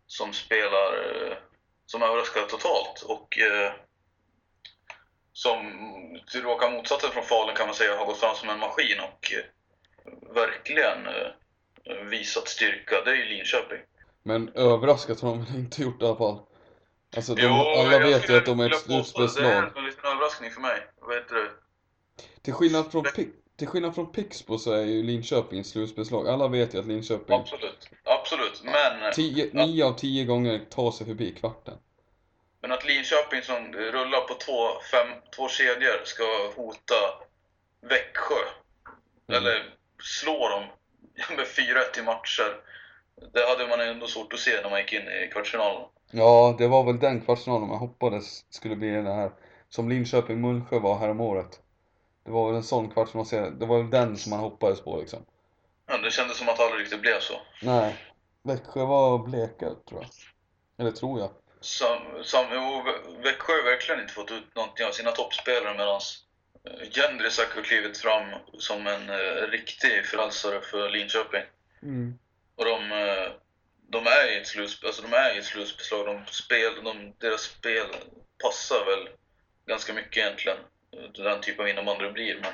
som 0.07 0.33
spelar 0.33 0.93
eh, 1.31 1.37
som 1.85 2.03
överraskar 2.03 2.41
totalt 2.45 3.01
och 3.01 3.37
som 5.33 5.59
till 6.31 6.41
råka 6.41 6.69
motsatsen 6.69 7.11
från 7.11 7.23
Falun 7.23 7.55
kan 7.55 7.67
man 7.67 7.75
säga 7.75 7.97
har 7.97 8.05
gått 8.05 8.17
fram 8.19 8.35
som 8.35 8.49
en 8.49 8.59
maskin 8.59 8.99
och 8.99 9.31
verkligen 10.35 11.07
visat 12.09 12.47
styrka, 12.47 13.01
det 13.05 13.11
är 13.11 13.15
ju 13.15 13.25
Linköping. 13.25 13.79
men 14.23 14.49
överraskat 14.55 15.19
har 15.21 15.29
de 15.29 15.45
inte 15.55 15.81
gjort 15.81 16.01
i 16.01 16.05
alla 16.05 16.15
fall. 16.15 16.39
Alltså 17.15 17.35
de, 17.35 17.41
Jo, 17.41 17.51
alla 17.53 17.99
vet 17.99 18.29
ju 18.29 18.37
att 18.37 18.45
de 18.45 18.59
är 18.59 18.69
ett 18.69 18.75
att 18.77 18.87
Det 18.87 18.93
är 18.93 19.03
slutspelslag. 19.03 19.77
en 19.77 19.85
liten 19.85 20.05
överraskning 20.05 20.51
för 20.51 20.61
mig. 20.61 20.87
Vad 21.01 21.15
heter 21.17 21.35
det? 21.35 21.49
Till 22.41 22.53
skillnad 22.53 22.91
från, 22.91 23.03
Pi- 23.05 23.33
till 23.59 23.67
skillnad 23.67 23.95
från 23.95 24.11
Pixbo 24.11 24.57
så 24.57 24.71
är 24.71 24.81
ju 24.85 25.03
Linköping 25.03 25.59
ett 25.59 25.67
slutspelslag. 25.67 26.27
Alla 26.27 26.47
vet 26.47 26.73
ju 26.75 26.79
att 26.79 26.85
Linköping 26.87 27.35
Absolut, 27.39 27.89
absolut. 28.03 28.61
Men, 28.63 29.13
tio, 29.13 29.49
Ja. 29.53 29.65
nio 29.65 29.85
av 29.85 29.93
tio 29.93 30.25
gånger 30.25 30.59
tar 30.69 30.91
sig 30.91 31.07
förbi 31.07 31.31
kvarten. 31.31 31.73
men 32.61 32.71
att 32.71 32.85
Linköping 32.85 33.41
som 33.41 33.73
rullar 33.73 34.21
på 34.27 34.33
två, 34.33 34.81
fem, 34.91 35.07
två 35.35 35.47
kedjor 35.49 36.01
ska 36.05 36.23
hota 36.55 36.95
Växjö 37.81 38.35
Mm. 39.29 39.43
eller 39.43 39.73
slå 40.03 40.49
dem 40.49 40.63
med 41.37 41.45
4-1 41.47 41.99
i 41.99 42.01
matcher. 42.03 42.61
Det 43.33 43.45
hade 43.49 43.67
man 43.67 43.79
ändå 43.81 44.07
svårt 44.07 44.33
att 44.33 44.39
se 44.39 44.61
när 44.63 44.69
man 44.69 44.79
gick 44.79 44.93
in 44.93 45.01
i 45.01 45.29
kvartsfinalen. 45.33 45.81
Ja, 46.11 46.55
det 46.57 46.67
var 46.67 46.83
väl 46.83 46.99
den 46.99 47.21
kvartsfinalen 47.21 47.67
man 47.67 47.77
hoppades 47.77 48.45
skulle 48.49 48.75
bli 48.75 48.89
den 48.89 49.05
här 49.05 49.31
som 49.69 49.89
Linköping-Mullsjö 49.89 50.79
var 50.79 50.97
häromåret. 50.97 51.59
Det 52.29 52.33
var 52.33 52.47
väl 52.47 52.55
en 52.55 52.63
sån 52.63 52.89
kvartsfinalserie. 52.91 53.49
Det 53.49 53.65
var 53.65 53.77
väl 53.77 53.89
den 53.89 54.17
som 54.17 54.29
man 54.29 54.39
hoppades 54.39 54.81
på 54.81 54.97
liksom. 54.97 55.25
Ja, 55.87 55.97
det 55.97 56.11
kändes 56.11 56.37
som 56.37 56.49
att 56.49 56.57
det 56.57 56.63
aldrig 56.63 56.81
riktigt 56.81 57.01
blev 57.01 57.19
så. 57.19 57.33
Nej, 57.61 57.95
Växjö 58.43 58.85
var 58.85 59.17
bleka 59.17 59.69
tror 59.89 60.01
jag. 60.01 60.09
Eller 60.77 60.91
tror 60.91 61.19
jag. 61.19 61.29
Jo, 62.33 62.83
Vä- 62.85 63.23
Växjö 63.23 63.53
har 63.53 63.63
verkligen 63.63 64.01
inte 64.01 64.13
fått 64.13 64.31
ut 64.31 64.55
någonting 64.55 64.85
av 64.85 64.91
sina 64.91 65.11
toppspelare 65.11 65.77
medan 65.77 66.01
Jendrisak 66.91 67.55
har 67.55 67.61
klivit 67.61 67.97
fram 67.97 68.29
som 68.57 68.87
en 68.87 69.09
eh, 69.09 69.47
riktig 69.51 70.05
frälsare 70.05 70.61
för 70.61 70.89
Linköping. 70.89 71.43
Mm. 71.81 72.19
Och 72.55 72.65
de, 72.65 72.91
eh, 72.91 73.31
de 73.87 74.07
är 74.07 74.31
i 74.33 74.37
ett 74.41 74.47
slutspel, 74.47 74.87
alltså 74.87 75.01
de 75.01 75.13
är 75.13 75.35
i 75.35 75.37
ett 75.39 75.45
slutspelslag. 75.45 76.05
De 76.05 76.25
spel, 76.25 76.83
de, 76.83 77.13
deras 77.17 77.41
spel 77.41 77.85
passar 78.43 78.85
väl 78.85 79.09
ganska 79.65 79.93
mycket 79.93 80.17
egentligen. 80.17 80.57
Den 81.15 81.41
typ 81.41 81.59
av 81.59 81.69
innebandy 81.69 82.11
blir. 82.11 82.35
Men 82.35 82.53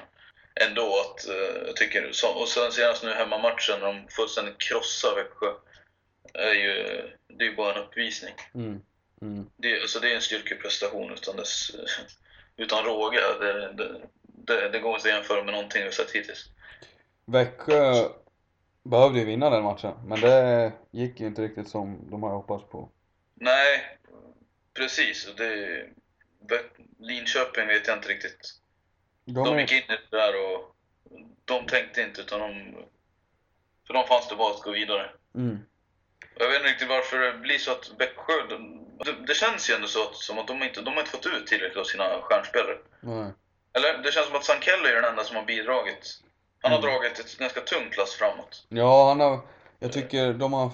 ändå 0.70 1.00
att, 1.00 1.28
eh, 1.28 1.68
jag 1.68 1.76
tycker, 1.76 2.10
och 2.40 2.48
sen 2.48 2.72
senast 2.72 3.04
nu 3.04 3.14
hemmamatchen 3.14 3.80
när 3.80 3.88
de 3.88 4.08
fullständigt 4.10 4.58
krossar 4.58 5.16
Växjö. 5.16 5.54
Är 6.34 6.54
ju, 6.54 6.74
det 7.28 7.46
är 7.46 7.50
ju 7.50 7.56
bara 7.56 7.74
en 7.76 7.84
uppvisning. 7.84 8.34
Mm. 8.54 8.82
Mm. 9.22 9.50
Det, 9.58 9.82
alltså 9.82 10.00
det 10.00 10.12
är 10.12 10.16
en 10.16 10.22
styrkeprestation 10.22 11.14
utan, 11.14 11.36
dess, 11.36 11.72
utan 12.58 12.86
råge. 12.86 13.20
Det, 13.40 13.74
det, 13.74 14.02
det, 14.22 14.70
det 14.70 14.80
går 14.80 14.96
inte 14.96 15.10
att 15.10 15.16
jämföra 15.16 15.44
med 15.44 15.54
någonting 15.54 15.84
vi 15.84 15.92
sett 15.92 16.12
hittills. 16.12 16.50
Växjö 17.26 18.10
behövde 18.84 19.20
ju 19.20 19.26
vinna 19.26 19.50
den 19.50 19.64
matchen, 19.64 19.94
men 20.06 20.22
det 20.22 20.72
gick 20.92 21.20
ju 21.20 21.28
inte 21.28 21.42
riktigt 21.42 21.70
som 21.70 22.10
de 22.12 22.24
hade 22.24 22.36
hoppats 22.36 22.70
på. 22.70 22.90
Nej, 23.36 23.98
precis. 24.74 25.28
Och 25.28 25.36
Det, 25.36 25.86
Linköping 27.00 27.68
vet 27.68 27.88
jag 27.88 27.98
inte 27.98 28.10
riktigt. 28.10 28.54
De 29.26 29.44
De 29.44 29.60
gick 29.60 29.72
in 29.72 29.78
i 29.78 29.98
det 30.10 30.18
där 30.18 30.34
och 30.46 30.76
de 31.46 31.66
tänkte 31.68 32.02
inte 32.02 32.22
utan 32.22 32.40
de... 32.40 32.76
För 33.88 33.94
de 33.94 34.08
fanns 34.08 34.28
det 34.30 34.36
bara 34.36 34.54
att 34.54 34.62
gå 34.62 34.72
vidare. 34.72 35.10
Mm. 35.36 35.60
Jag 36.38 36.48
vet 36.48 36.58
inte 36.58 36.70
riktigt 36.70 36.90
varför 36.90 37.20
det 37.20 37.34
blir 37.38 37.58
så 37.58 37.72
att 37.72 37.92
Växjö... 38.00 38.34
de- 38.50 38.82
Det, 39.06 39.14
det 39.28 39.34
känns 39.34 39.70
ju 39.70 39.74
ändå 39.74 39.88
så 39.88 40.04
att, 40.04 40.16
som 40.16 40.40
att 40.40 40.48
de 40.48 40.64
inte, 40.64 40.82
de 40.82 40.94
har 40.94 41.00
inte 41.00 41.12
fått 41.12 41.26
ut 41.26 41.48
tillräckligt 41.48 41.78
av 41.78 41.84
sina 41.84 42.22
stjärnspelare. 42.22 42.78
Nej. 43.02 43.32
Eller 43.74 43.98
det 44.04 44.12
känns 44.12 44.28
som 44.28 44.36
att 44.36 44.44
Sankelle 44.46 44.90
är 44.90 44.96
den 44.96 45.06
enda 45.06 45.24
som 45.24 45.36
har 45.36 45.44
bidragit. 45.44 46.22
Han 46.62 46.72
har 46.72 46.80
Mm. 46.80 46.92
dragit 46.92 47.20
ett 47.20 47.38
ganska 47.38 47.62
tungt 47.62 47.98
lass 47.98 48.14
framåt. 48.14 48.66
Ja, 48.70 49.08
han 49.10 49.20
har, 49.20 49.40
jag 49.80 49.94
tycker 49.94 50.34
de 50.34 50.54
har 50.54 50.72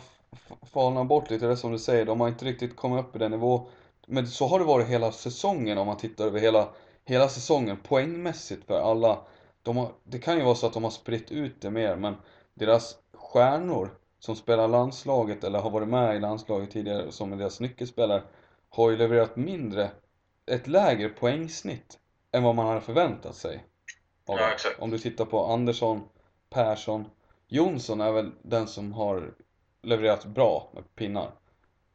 falnat 0.73 1.07
bort 1.07 1.29
lite, 1.29 1.45
det 1.47 1.57
som 1.57 1.71
du 1.71 1.79
säger, 1.79 2.05
de 2.05 2.21
har 2.21 2.27
inte 2.27 2.45
riktigt 2.45 2.75
kommit 2.75 3.05
upp 3.05 3.15
i 3.15 3.19
den 3.19 3.31
nivå. 3.31 3.69
Men 4.07 4.27
så 4.27 4.47
har 4.47 4.59
det 4.59 4.65
varit 4.65 4.87
hela 4.87 5.11
säsongen 5.11 5.77
om 5.77 5.87
man 5.87 5.97
tittar 5.97 6.25
över 6.25 6.39
hela, 6.39 6.69
hela 7.05 7.29
säsongen 7.29 7.77
poängmässigt 7.77 8.65
för 8.65 8.79
alla. 8.79 9.21
De 9.63 9.77
har, 9.77 9.91
det 10.03 10.19
kan 10.19 10.37
ju 10.37 10.43
vara 10.43 10.55
så 10.55 10.67
att 10.67 10.73
de 10.73 10.83
har 10.83 10.91
spritt 10.91 11.31
ut 11.31 11.61
det 11.61 11.69
mer, 11.69 11.95
men 11.95 12.15
deras 12.53 12.95
stjärnor 13.13 13.89
som 14.19 14.35
spelar 14.35 14.67
landslaget 14.67 15.43
eller 15.43 15.59
har 15.59 15.69
varit 15.69 15.87
med 15.87 16.15
i 16.15 16.19
landslaget 16.19 16.71
tidigare 16.71 17.11
som 17.11 17.33
är 17.33 17.37
deras 17.37 17.59
nyckelspelare 17.59 18.23
har 18.69 18.89
ju 18.89 18.97
levererat 18.97 19.35
mindre, 19.35 19.91
ett 20.45 20.67
lägre 20.67 21.09
poängsnitt 21.09 21.99
än 22.31 22.43
vad 22.43 22.55
man 22.55 22.67
hade 22.67 22.81
förväntat 22.81 23.35
sig. 23.35 23.63
Ja, 24.25 24.51
exakt. 24.53 24.79
Om 24.79 24.89
du 24.89 24.97
tittar 24.97 25.25
på 25.25 25.45
Andersson, 25.45 26.01
Persson, 26.49 27.05
Jonsson 27.47 28.01
är 28.01 28.11
väl 28.11 28.31
den 28.41 28.67
som 28.67 28.93
har 28.93 29.33
levererat 29.81 30.25
bra 30.25 30.69
med 30.73 30.95
pinnar. 30.95 31.31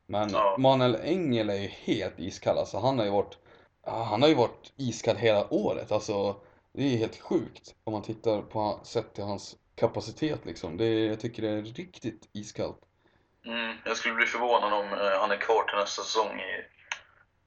Men 0.06 0.30
Ja. 0.32 0.56
Manuel 0.58 0.96
Engel 1.02 1.50
är 1.50 1.54
ju 1.54 1.68
helt 1.68 2.18
iskall 2.18 2.58
alltså. 2.58 2.78
Han 2.78 2.98
har 2.98 3.04
ju 3.04 3.10
varit, 3.12 3.38
han 3.82 4.22
har 4.22 4.28
ju 4.28 4.34
varit 4.34 4.72
iskall 4.76 5.16
hela 5.16 5.54
året. 5.54 5.92
Alltså, 5.92 6.36
det 6.72 6.82
är 6.82 6.96
helt 6.96 7.20
sjukt 7.20 7.74
om 7.84 7.92
man 7.92 8.02
tittar 8.02 8.42
på 8.42 8.80
sett 8.82 9.14
till 9.14 9.24
hans 9.24 9.56
kapacitet 9.74 10.46
liksom. 10.46 10.76
Det 10.76 11.04
jag 11.06 11.20
tycker 11.20 11.42
det 11.42 11.48
är 11.48 11.62
riktigt 11.62 12.28
iskallt. 12.32 12.78
Mm, 13.46 13.76
jag 13.84 13.96
skulle 13.96 14.14
bli 14.14 14.26
förvånad 14.26 14.72
om 14.72 14.86
eh, 14.92 15.20
han 15.20 15.30
är 15.30 15.36
kvar 15.36 15.62
till 15.64 15.78
nästa 15.78 16.02
säsong 16.02 16.40
i, 16.40 16.64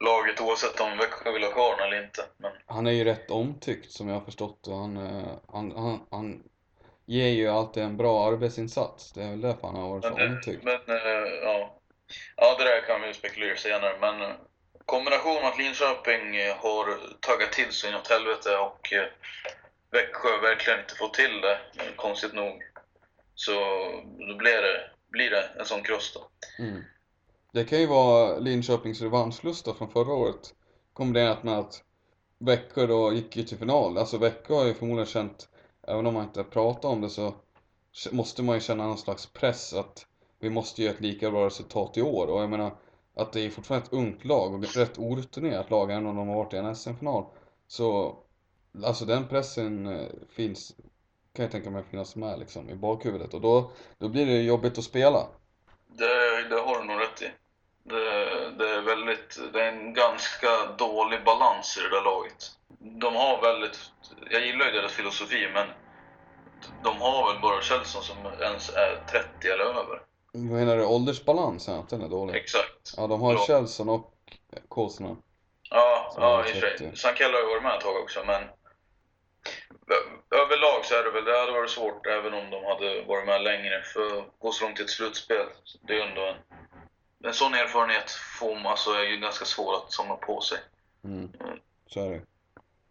laget 0.03 0.41
oavsett 0.41 0.79
om 0.81 0.97
Växjö 0.97 1.31
vill 1.31 1.43
ha 1.43 1.51
kvar 1.51 1.71
honom 1.71 1.85
eller 1.85 2.03
inte. 2.03 2.21
Men 2.37 2.51
Han 2.65 2.87
är 2.87 2.91
ju 2.91 3.03
rätt 3.03 3.31
omtyckt 3.31 3.91
som 3.91 4.07
jag 4.07 4.15
har 4.15 4.21
förstått 4.21 4.67
och 4.67 4.77
han, 4.77 4.97
eh, 4.97 5.27
han, 5.47 5.71
han, 5.71 5.99
han 6.11 6.43
ger 7.05 7.27
ju 7.27 7.47
alltid 7.47 7.83
en 7.83 7.97
bra 7.97 8.27
arbetsinsats. 8.27 9.11
Det 9.11 9.23
är 9.23 9.29
väl 9.29 9.41
därför 9.41 9.67
han 9.67 9.75
har 9.75 9.89
varit 9.89 10.03
så 10.03 10.09
Men, 10.09 10.17
det, 10.29 10.35
omtyckt. 10.35 10.63
men 10.63 10.75
eh, 10.97 11.33
ja 11.43 11.75
ja, 12.35 12.55
det 12.57 12.63
där 12.63 12.81
kan 12.81 13.01
vi 13.01 13.07
ju 13.07 13.13
spekulera 13.13 13.57
senare. 13.57 13.97
Men 14.01 14.35
kombinationen 14.85 15.45
att 15.45 15.57
Linköping 15.57 16.35
eh, 16.35 16.55
har 16.55 16.99
taggat 17.19 17.51
till 17.51 17.71
sig 17.71 17.89
inåt 17.89 18.07
helvete 18.07 18.57
och 18.57 18.93
eh, 18.93 19.07
Växjö 19.91 20.41
verkligen 20.41 20.79
inte 20.79 20.95
fått 20.95 21.13
till 21.13 21.41
det, 21.41 21.53
eh, 21.53 21.95
konstigt 21.95 22.33
nog. 22.33 22.63
Så 23.35 23.51
då 24.27 24.35
blir 24.35 24.61
det, 24.61 24.91
blir 25.09 25.29
det 25.29 25.49
en 25.59 25.65
sån 25.65 25.83
kross 25.83 26.13
då. 26.13 26.29
Mm. 26.63 26.83
Det 27.53 27.63
kan 27.63 27.79
ju 27.79 27.87
vara 27.87 28.39
Linköpings 28.39 29.01
revanschlust 29.01 29.77
från 29.77 29.91
förra 29.91 30.13
året. 30.13 30.53
Kombinerat 30.93 31.43
med 31.43 31.59
att 31.59 31.83
Växjö 32.39 32.87
då 32.87 33.13
gick 33.13 33.35
ju 33.35 33.43
till 33.43 33.57
final. 33.57 33.97
Alltså 33.97 34.17
Växjö 34.17 34.53
har 34.53 34.65
ju 34.65 34.73
förmodligen 34.73 35.05
känt, 35.05 35.49
även 35.87 36.05
om 36.05 36.13
man 36.13 36.23
inte 36.23 36.43
pratar 36.43 36.89
om 36.89 37.01
det 37.01 37.09
så 37.09 37.35
måste 38.11 38.43
man 38.43 38.55
ju 38.55 38.61
känna 38.61 38.87
någon 38.87 38.97
slags 38.97 39.25
press 39.25 39.73
att 39.73 40.05
vi 40.39 40.49
måste 40.49 40.83
göra 40.83 40.93
ett 40.93 41.01
lika 41.01 41.31
bra 41.31 41.45
resultat 41.45 41.97
i 41.97 42.01
år. 42.01 42.27
Och 42.27 42.41
jag 42.41 42.49
menar 42.49 42.71
att 43.15 43.33
det 43.33 43.41
är 43.41 43.49
fortfarande 43.49 43.87
ett 43.87 43.93
ungt 43.93 44.25
lag 44.25 44.53
och 44.53 44.63
ett 44.63 44.77
rätt 44.77 44.99
orutinerat 44.99 45.69
lag 45.69 45.91
även 45.91 46.05
om 46.05 46.15
de 46.15 46.27
har 46.27 46.35
varit 46.35 46.53
i 46.53 46.57
en 46.57 46.75
SM-final. 46.75 47.25
Så 47.67 48.17
alltså 48.85 49.05
den 49.05 49.27
pressen 49.27 49.87
eh, 49.87 50.07
finns, 50.29 50.75
kan 51.33 51.43
jag 51.43 51.51
tänka 51.51 51.69
mig 51.69 51.83
finnas 51.83 52.15
med 52.15 52.39
liksom 52.39 52.69
i 52.69 52.75
bakhuvudet 52.75 53.33
och 53.33 53.41
då, 53.41 53.71
då 53.97 54.09
blir 54.09 54.25
det 54.25 54.41
jobbigt 54.41 54.77
att 54.77 54.83
spela. 54.83 55.27
Det, 55.87 56.47
det 56.49 56.61
har 56.61 56.79
du 56.79 56.83
nog 56.85 57.01
rätt 57.01 57.21
i. 57.21 57.31
Det, 57.83 58.03
det 58.57 58.69
är 58.69 58.81
väldigt, 58.81 59.39
det 59.53 59.61
är 59.61 59.73
en 59.73 59.93
ganska 59.93 60.47
dålig 60.77 61.23
balans 61.23 61.77
i 61.77 61.81
det 61.81 61.89
där 61.89 62.03
laget. 62.03 62.51
De 62.79 63.15
har 63.15 63.41
väldigt, 63.41 63.79
jag 64.31 64.45
gillar 64.45 64.65
ju 64.65 64.71
deras 64.71 64.91
filosofi 64.91 65.47
men 65.53 65.67
de 66.83 67.01
har 67.01 67.33
väl 67.33 67.41
bara 67.41 67.61
Kjellson 67.61 68.03
som 68.03 68.17
ens 68.41 68.69
är 68.69 69.03
30 69.11 69.47
eller 69.47 69.65
över. 69.65 70.08
Vad 70.31 70.43
menar 70.43 70.77
du? 70.77 70.85
Åldersbalansen, 70.85 71.79
att 71.79 71.89
den 71.89 72.01
är 72.01 72.09
dålig? 72.09 72.35
Exakt. 72.35 72.93
Ja, 72.97 73.07
de 73.07 73.21
har. 73.21 73.45
Kjellson 73.47 73.89
och 73.89 74.13
Kåsna. 74.67 75.15
Ja, 75.69 76.11
Som 76.13 76.23
ja 76.23 76.39
i 76.39 76.43
och 76.43 76.47
för 76.47 76.59
sig. 76.59 76.77
30. 76.77 76.97
Sankell 76.97 77.33
har 77.33 77.39
ju 77.39 77.45
varit 77.45 77.63
med 77.63 77.75
ett 77.75 77.81
tag 77.81 77.95
också, 78.03 78.23
men 78.25 78.43
överlag 80.31 80.85
så 80.85 80.95
är 80.95 81.03
det 81.03 81.11
väl, 81.11 81.25
det 81.25 81.39
hade 81.39 81.51
varit 81.51 81.69
svårt 81.69 82.05
även 82.05 82.33
om 82.33 82.49
de 82.49 82.65
hade 82.65 83.01
varit 83.01 83.25
med 83.25 83.41
längre, 83.43 83.81
för 83.93 84.19
att 84.19 84.25
gå 84.39 84.51
så 84.51 84.65
långt 84.65 84.79
i 84.79 84.83
ett 84.83 84.89
slutspel, 84.89 85.45
det 85.81 85.93
är 85.93 85.97
ju 85.97 86.03
ändå 86.03 86.21
en, 86.21 86.35
en 87.23 87.33
sån 87.33 87.53
erfarenhet 87.53 88.11
får 88.39 88.55
man, 88.55 88.65
alltså 88.65 88.91
är 88.91 89.03
ju 89.03 89.17
ganska 89.17 89.45
svår 89.45 89.75
att 89.75 89.91
samla 89.91 90.15
på 90.15 90.41
sig. 90.41 90.57
Mm. 91.03 91.31
Så 91.87 92.05
är 92.05 92.09
det. 92.09 92.21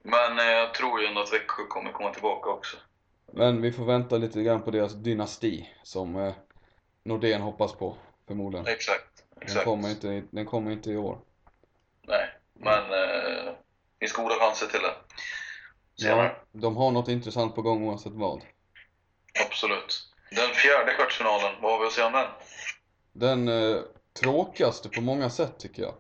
Men 0.02 0.38
eh, 0.38 0.44
jag 0.44 0.74
tror 0.74 1.00
ju 1.00 1.06
ändå 1.06 1.20
att 1.20 1.32
Växjö 1.32 1.62
kommer 1.68 1.92
komma 1.92 2.12
tillbaka 2.12 2.50
också. 2.50 2.76
Men 3.32 3.62
vi 3.62 3.72
får 3.72 3.84
vänta 3.84 4.16
lite 4.16 4.42
grann 4.42 4.62
på 4.62 4.70
deras 4.70 4.94
dynasti 4.94 5.68
som 5.82 6.16
eh, 6.16 6.34
Nordén 7.08 7.40
hoppas 7.40 7.72
på, 7.72 7.96
förmodligen. 8.26 8.66
Exakt, 8.66 9.24
Den 9.34 9.42
exakt. 9.42 9.64
kommer 9.64 9.90
inte, 9.90 10.22
den 10.30 10.46
kommer 10.46 10.70
inte 10.70 10.90
i 10.90 10.96
år. 10.96 11.18
Nej, 12.02 12.28
men 12.54 12.82
eh, 12.84 13.44
det 13.44 13.56
finns 14.00 14.12
goda 14.12 14.34
chanser 14.34 14.66
till 14.66 14.80
det. 14.80 14.94
Senare. 16.00 16.26
Ja, 16.26 16.44
de 16.52 16.76
har 16.76 16.90
något 16.90 17.08
intressant 17.08 17.54
på 17.54 17.62
gång 17.62 17.88
oavsett 17.88 18.12
vad. 18.12 18.42
Absolut. 19.46 20.12
Den 20.30 20.48
fjärde 20.48 20.92
kvartsfinalen, 20.92 21.62
vad 21.62 21.72
har 21.72 21.80
vi 21.80 21.86
att 21.86 21.92
säga 21.92 22.06
om 22.06 22.12
den? 22.12 22.28
Den 23.12 23.48
eh, 23.48 23.80
tråkigaste 24.20 24.88
på 24.88 25.00
många 25.00 25.30
sätt 25.30 25.58
tycker 25.58 25.82
jag. 25.82 25.94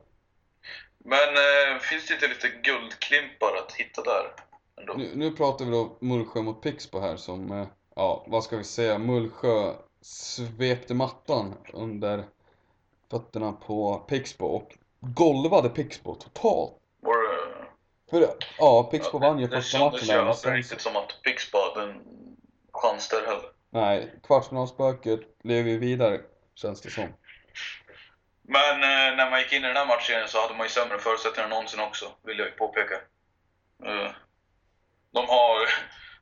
Men 0.98 1.28
eh, 1.28 1.78
finns 1.80 2.06
det 2.06 2.14
inte 2.14 2.28
lite 2.28 2.48
guldklimpar 2.48 3.56
att 3.56 3.72
hitta 3.72 4.02
där? 4.02 4.34
Nu, 4.96 5.10
nu 5.14 5.30
pratar 5.30 5.64
vi 5.64 5.70
då 5.70 5.98
Mullsjö 6.00 6.42
mot 6.42 6.62
Pixbo 6.62 7.00
här 7.00 7.16
som, 7.16 7.52
eh, 7.52 7.66
ja 7.96 8.24
vad 8.26 8.44
ska 8.44 8.56
vi 8.56 8.64
säga, 8.64 8.98
Mullsjö 8.98 9.74
svepte 10.08 10.94
mattan 10.94 11.54
under 11.72 12.24
fötterna 13.10 13.52
på 13.52 14.04
Pixbo 14.08 14.46
och 14.46 14.74
golvade 15.00 15.68
Pixbo 15.68 16.14
totalt. 16.14 16.72
Var 17.00 17.16
det, 17.16 17.38
För 18.10 18.34
ja, 18.58 18.88
Pixbo 18.90 19.18
vann 19.18 19.38
ju 19.38 19.46
det 19.46 19.56
första 19.56 19.78
kändes 19.78 19.92
matchen 19.92 20.16
men 20.16 20.18
aldrig 20.18 20.36
sen, 20.36 20.54
riktigt 20.54 20.80
som 20.80 20.96
att 20.96 21.22
Pixbo 21.22 21.58
hade 21.58 21.90
en 21.90 22.02
chans 22.72 23.08
där 23.08 23.26
heller. 23.26 23.50
nej, 23.70 24.20
kvartsfinalspöket 24.26 25.20
lever 25.42 25.70
ju 25.70 25.78
vidare 25.78 26.20
känns 26.54 26.80
det 26.80 26.90
som. 26.90 27.08
Men 28.42 28.74
eh, 28.74 29.16
när 29.16 29.30
man 29.30 29.40
gick 29.40 29.52
in 29.52 29.64
i 29.64 29.66
den 29.66 29.76
här 29.76 29.86
matchen 29.86 30.28
så 30.28 30.40
hade 30.40 30.54
man 30.54 30.66
ju 30.66 30.70
sämre 30.70 30.98
förutsättningar 30.98 31.44
än 31.44 31.50
någonsin 31.50 31.80
också, 31.80 32.06
vill 32.22 32.38
jag 32.38 32.48
ju 32.48 32.52
påpeka. 32.54 32.94
Eh, 33.84 34.10
de, 35.12 35.28
har, 35.28 35.56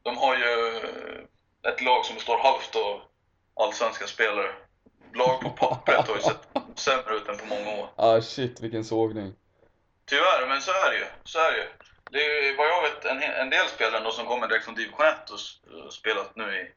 de 0.02 0.16
har 0.16 0.36
ju 0.36 0.78
ett 1.68 1.80
lag 1.80 2.04
som 2.04 2.14
består 2.14 2.38
halvt 2.38 2.76
av 2.76 3.00
allsvenska 3.56 4.06
spelare. 4.06 4.50
Lag 5.14 5.40
på 5.40 5.50
pappret 5.50 6.08
har 6.08 6.14
ju 6.16 6.20
sett 6.22 6.48
sämre 6.74 7.14
ut 7.16 7.28
än 7.28 7.36
på 7.38 7.46
många 7.46 7.70
år. 7.82 7.88
Ah 7.96 8.20
shit 8.20 8.60
vilken 8.60 8.84
sågning. 8.84 9.32
Tyvärr, 10.06 10.46
men 10.48 10.60
så 10.60 10.70
är 10.70 10.90
det 10.90 10.98
ju. 10.98 11.04
Så 11.24 11.38
är 11.38 11.52
det 11.52 11.58
ju. 11.58 11.64
Det 12.10 12.18
är 12.18 12.42
ju 12.50 12.56
vad 12.56 12.66
jag 12.68 12.82
vet 12.82 13.04
en, 13.04 13.22
en 13.22 13.50
del 13.50 13.66
spelare 13.66 13.98
ändå 13.98 14.10
som 14.10 14.26
kommer 14.26 14.48
direkt 14.48 14.64
från 14.64 14.74
division 14.74 15.06
1 15.06 15.30
och 15.30 15.38
och 15.86 15.92
spelat 15.92 16.36
nu 16.36 16.42
i, 16.42 16.72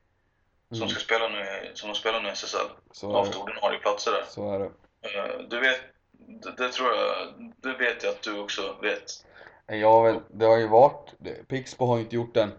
som 0.76 0.78
Mm, 0.78 0.90
ska 0.90 1.00
spela 1.00 1.28
nu 1.28 1.40
i, 1.40 1.72
som 1.74 1.90
de 1.90 1.96
spelar 1.96 2.22
nu 2.22 2.30
i 2.30 2.32
SSL. 2.32 2.68
så 2.92 3.18
Haft 3.18 3.36
ordinarie 3.38 3.80
platser 3.80 4.12
där. 4.12 4.24
Så 4.30 4.54
är 4.54 4.60
det. 4.60 4.66
Eh, 5.02 5.40
Du 5.50 5.60
vet, 5.60 5.80
det, 6.12 6.52
det 6.58 6.72
tror 6.72 6.96
jag, 6.96 7.28
det 7.58 7.74
vet 7.74 8.04
jag 8.04 8.10
att 8.12 8.22
du 8.22 8.40
också 8.40 8.76
vet. 8.82 9.04
Ja, 9.68 10.02
väl, 10.02 10.20
det 10.30 10.46
har 10.46 10.58
ju 10.58 10.68
varit, 10.68 11.14
Pixbo 11.48 11.86
har 11.86 11.98
ju 11.98 12.04
inte 12.04 12.16
gjort 12.16 12.38
en 12.38 12.52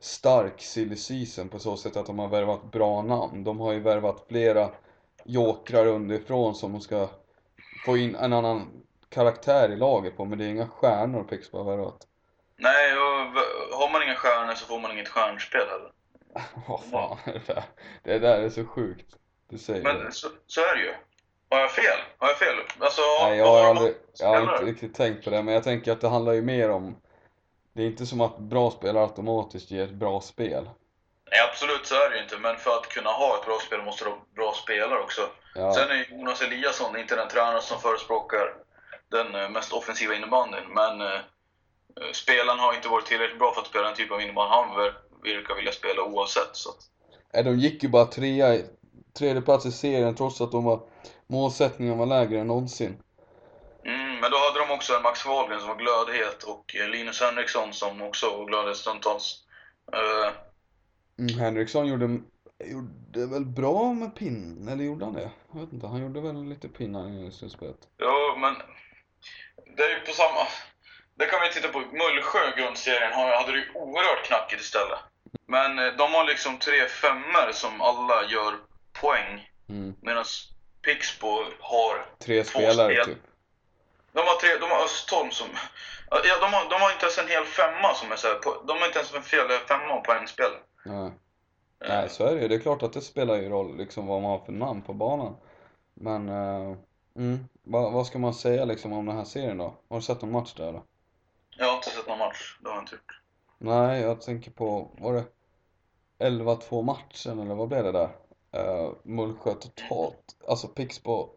stark 0.00 0.62
silly 0.62 0.96
season 0.96 1.48
på 1.48 1.58
så 1.58 1.76
sätt 1.76 1.96
att 1.96 2.06
de 2.06 2.18
har 2.18 2.28
värvat 2.28 2.72
bra 2.72 3.02
namn. 3.02 3.44
De 3.44 3.60
har 3.60 3.72
ju 3.72 3.80
värvat 3.80 4.24
flera 4.28 4.70
jokrar 5.24 5.86
underifrån 5.86 6.54
som 6.54 6.72
de 6.72 6.80
ska 6.80 7.08
få 7.84 7.96
in 7.96 8.14
en 8.14 8.32
annan 8.32 8.82
karaktär 9.08 9.72
i 9.72 9.76
laget 9.76 10.16
på, 10.16 10.24
men 10.24 10.38
det 10.38 10.44
är 10.44 10.48
inga 10.48 10.68
stjärnor 10.68 11.24
Pixbo 11.24 11.58
har 11.58 11.76
värvat. 11.76 12.06
Nej, 12.56 12.92
och 12.92 13.78
har 13.78 13.92
man 13.92 14.02
inga 14.02 14.14
stjärnor 14.14 14.54
så 14.54 14.66
får 14.66 14.80
man 14.80 14.92
inget 14.92 15.08
stjärnspel 15.08 15.66
heller. 15.68 15.92
Vad 16.68 16.84
fan 16.84 17.18
är 17.24 17.32
det 17.32 17.54
där? 17.54 17.64
Det 18.02 18.18
där 18.18 18.40
är 18.40 18.50
så 18.50 18.64
sjukt. 18.64 19.16
Du 19.50 19.58
säger 19.58 19.84
det. 19.84 20.02
Men 20.02 20.12
så, 20.12 20.28
så 20.46 20.60
är 20.60 20.76
det 20.76 20.82
ju. 20.82 20.94
Har 21.50 21.58
jag 21.58 21.70
fel? 21.70 21.98
Har 22.18 22.28
jag 22.28 22.38
fel? 22.38 22.54
Alltså, 22.78 23.02
Nej, 23.22 23.38
jag 23.38 23.46
har 23.46 23.64
aldrig, 23.64 23.94
jag 24.18 24.28
har 24.28 24.40
inte 24.40 24.64
riktigt 24.64 24.94
tänkt 24.94 25.24
på 25.24 25.30
det, 25.30 25.42
men 25.42 25.54
jag 25.54 25.64
tänker 25.64 25.92
att 25.92 26.00
det 26.00 26.08
handlar 26.08 26.32
ju 26.32 26.42
mer 26.42 26.70
om 26.70 26.96
det 27.72 27.82
är 27.82 27.86
inte 27.86 28.06
som 28.06 28.20
att 28.20 28.38
bra 28.38 28.70
spelare 28.70 29.04
automatiskt 29.04 29.70
ger 29.70 29.84
ett 29.84 29.94
bra 29.94 30.20
spel. 30.20 30.70
Nej, 31.30 31.40
absolut 31.50 31.86
så 31.86 31.94
är 31.94 32.10
det 32.10 32.16
ju 32.16 32.22
inte. 32.22 32.38
Men 32.38 32.56
för 32.56 32.70
att 32.76 32.88
kunna 32.88 33.10
ha 33.10 33.38
ett 33.38 33.46
bra 33.46 33.58
spel 33.58 33.82
måste 33.82 34.04
du 34.04 34.10
ha 34.10 34.18
bra 34.36 34.52
spelare 34.62 34.98
också. 35.00 35.20
Ja, 35.54 35.74
Sen 35.74 35.90
är 35.90 36.06
Jonas 36.10 36.42
Eliasson 36.42 36.98
inte 36.98 37.16
den 37.16 37.28
tränare 37.28 37.60
som 37.62 37.78
förespråkar 37.80 38.54
den 39.10 39.34
eh, 39.34 39.48
mest 39.50 39.72
offensiva 39.72 40.14
innebandyn, 40.14 40.64
men 40.74 41.00
eh, 41.00 41.06
eh, 42.00 42.12
spelaren 42.12 42.58
har 42.58 42.74
inte 42.74 42.88
varit 42.88 43.06
tillräckligt 43.06 43.38
bra 43.38 43.52
för 43.54 43.60
att 43.60 43.66
spela 43.66 43.84
den 43.86 43.94
typ 43.96 44.12
av 44.12 44.20
innebandy 44.20 44.50
han 44.54 44.68
ver- 44.76 44.94
verkar 45.22 45.54
vilja 45.54 45.72
spela 45.72 46.02
oavsett. 46.02 46.56
Så 46.56 46.70
Nej, 47.34 47.42
de 47.44 47.58
gick 47.58 47.82
ju 47.82 47.88
bara 47.88 48.04
trea, 48.04 48.54
i- 48.54 48.64
tredje 49.18 49.42
plats 49.42 49.66
i 49.66 49.72
serien 49.72 50.14
trots 50.14 50.40
att 50.40 50.52
de 50.52 50.64
var, 50.64 50.80
målsättningen 51.26 51.98
var 51.98 52.06
lägre 52.06 52.40
än 52.40 52.46
någonsin. 52.46 53.02
Men 54.20 54.30
då 54.30 54.36
hade 54.38 54.58
de 54.58 54.70
också 54.70 54.96
en 54.96 55.02
Max 55.02 55.26
Wahlgren 55.26 55.60
som 55.60 55.68
var 55.68 55.76
glödhet 55.76 56.42
och 56.42 56.76
eh, 56.76 56.88
Linus 56.88 57.20
Henriksson 57.20 57.72
som 57.72 58.02
också 58.02 58.36
var 58.36 58.46
glödhet 58.46 58.76
stundtals. 58.76 59.44
Eh, 59.92 60.32
Mm, 61.18 61.38
Henriksson 61.38 61.86
gjorde, 61.86 62.20
gjorde 62.64 63.26
väl 63.26 63.44
bra 63.44 63.92
med 63.92 64.16
pinn, 64.16 64.68
eller 64.68 64.84
gjorde 64.84 65.04
han 65.04 65.14
det? 65.14 65.30
Jag 65.52 65.60
vet 65.60 65.72
inte, 65.72 65.86
han 65.86 66.02
gjorde 66.02 66.20
väl 66.20 66.44
lite 66.48 66.68
pinnar 66.68 67.26
i 67.28 67.30
slutspelet. 67.32 67.76
Jo, 67.98 68.36
men 68.36 68.54
det 69.76 69.82
är 69.82 69.90
ju 69.90 70.00
på 70.00 70.12
samma... 70.12 70.46
Det 71.14 71.26
kan 71.26 71.40
vi 71.42 71.52
titta 71.54 71.68
på. 71.68 71.78
Mullsjö, 71.78 72.56
grundserien, 72.56 73.12
hade 73.12 73.52
det 73.52 73.58
ju 73.58 73.70
oerhört 73.74 74.26
knackigt 74.26 74.62
istället. 74.62 74.98
Men 75.46 75.78
eh, 75.78 75.92
de 75.98 76.14
har 76.14 76.24
liksom 76.24 76.58
tre 76.58 76.86
femmor 76.88 77.52
som 77.52 77.80
alla 77.80 78.24
gör 78.24 78.54
poäng. 78.92 79.48
Mm. 79.68 79.94
Medan 80.02 80.24
Pixbo 80.82 81.44
har... 81.60 82.06
Tre 82.18 82.44
Två 82.44 82.58
spelare 82.58 82.92
spel. 82.92 83.04
typ. 83.06 83.18
De 84.12 84.18
har, 84.18 84.34
tre, 84.40 84.48
de 84.60 84.70
har 84.70 84.84
Östholm 84.84 85.30
som... 85.30 85.46
Ja, 86.10 86.20
de 86.40 86.52
har, 86.54 86.70
de 86.70 86.80
har 86.82 86.92
inte 86.92 87.04
ens 87.04 87.18
en 87.18 87.28
hel 87.28 87.44
femma 87.44 87.94
som 87.94 88.12
är 88.12 88.16
så 88.16 88.26
här, 88.28 88.34
på- 88.34 88.62
De 88.66 88.78
har 88.78 88.86
inte 88.86 88.98
ens 88.98 89.14
en 89.14 89.22
fel 89.22 89.48
femma 89.68 89.96
på 89.96 90.00
poängspel. 90.00 90.50
Nej. 90.84 91.10
Nej, 91.88 92.08
så 92.08 92.24
är 92.26 92.34
det 92.34 92.40
ju. 92.42 92.48
Det 92.48 92.54
är 92.54 92.58
klart 92.60 92.82
att 92.82 92.92
det 92.92 93.00
spelar 93.00 93.36
ju 93.36 93.48
roll 93.48 93.76
liksom 93.76 94.06
vad 94.06 94.22
man 94.22 94.30
har 94.30 94.38
för 94.38 94.52
namn 94.52 94.82
på 94.82 94.92
banan. 94.92 95.36
Men, 95.94 96.28
eh, 96.28 96.76
mm, 97.16 97.48
vad, 97.62 97.92
vad 97.92 98.06
ska 98.06 98.18
man 98.18 98.34
säga 98.34 98.64
liksom 98.64 98.92
om 98.92 99.06
den 99.06 99.16
här 99.16 99.24
serien 99.24 99.58
då? 99.58 99.74
Har 99.88 99.96
du 99.96 100.02
sett 100.02 100.22
någon 100.22 100.32
match 100.32 100.54
där 100.54 100.68
eller? 100.68 100.82
Jag 101.56 101.66
har 101.66 101.76
inte 101.76 101.90
sett 101.90 102.08
någon 102.08 102.18
match. 102.18 102.58
Det 102.60 102.68
har 102.68 102.76
jag 102.76 102.82
inte 102.82 102.94
gjort. 102.94 103.20
Nej, 103.58 104.00
jag 104.00 104.20
tänker 104.20 104.50
på, 104.50 104.90
var 104.98 105.12
det 105.12 105.24
11-2 106.18 106.82
matchen 106.82 107.38
eller 107.40 107.54
vad 107.54 107.68
blev 107.68 107.84
det 107.84 107.92
där? 107.92 108.10
Uh, 108.56 108.92
Mullsjö 109.02 109.54
totalt, 109.54 110.36
alltså 110.48 110.68
Pixbo 110.68 111.30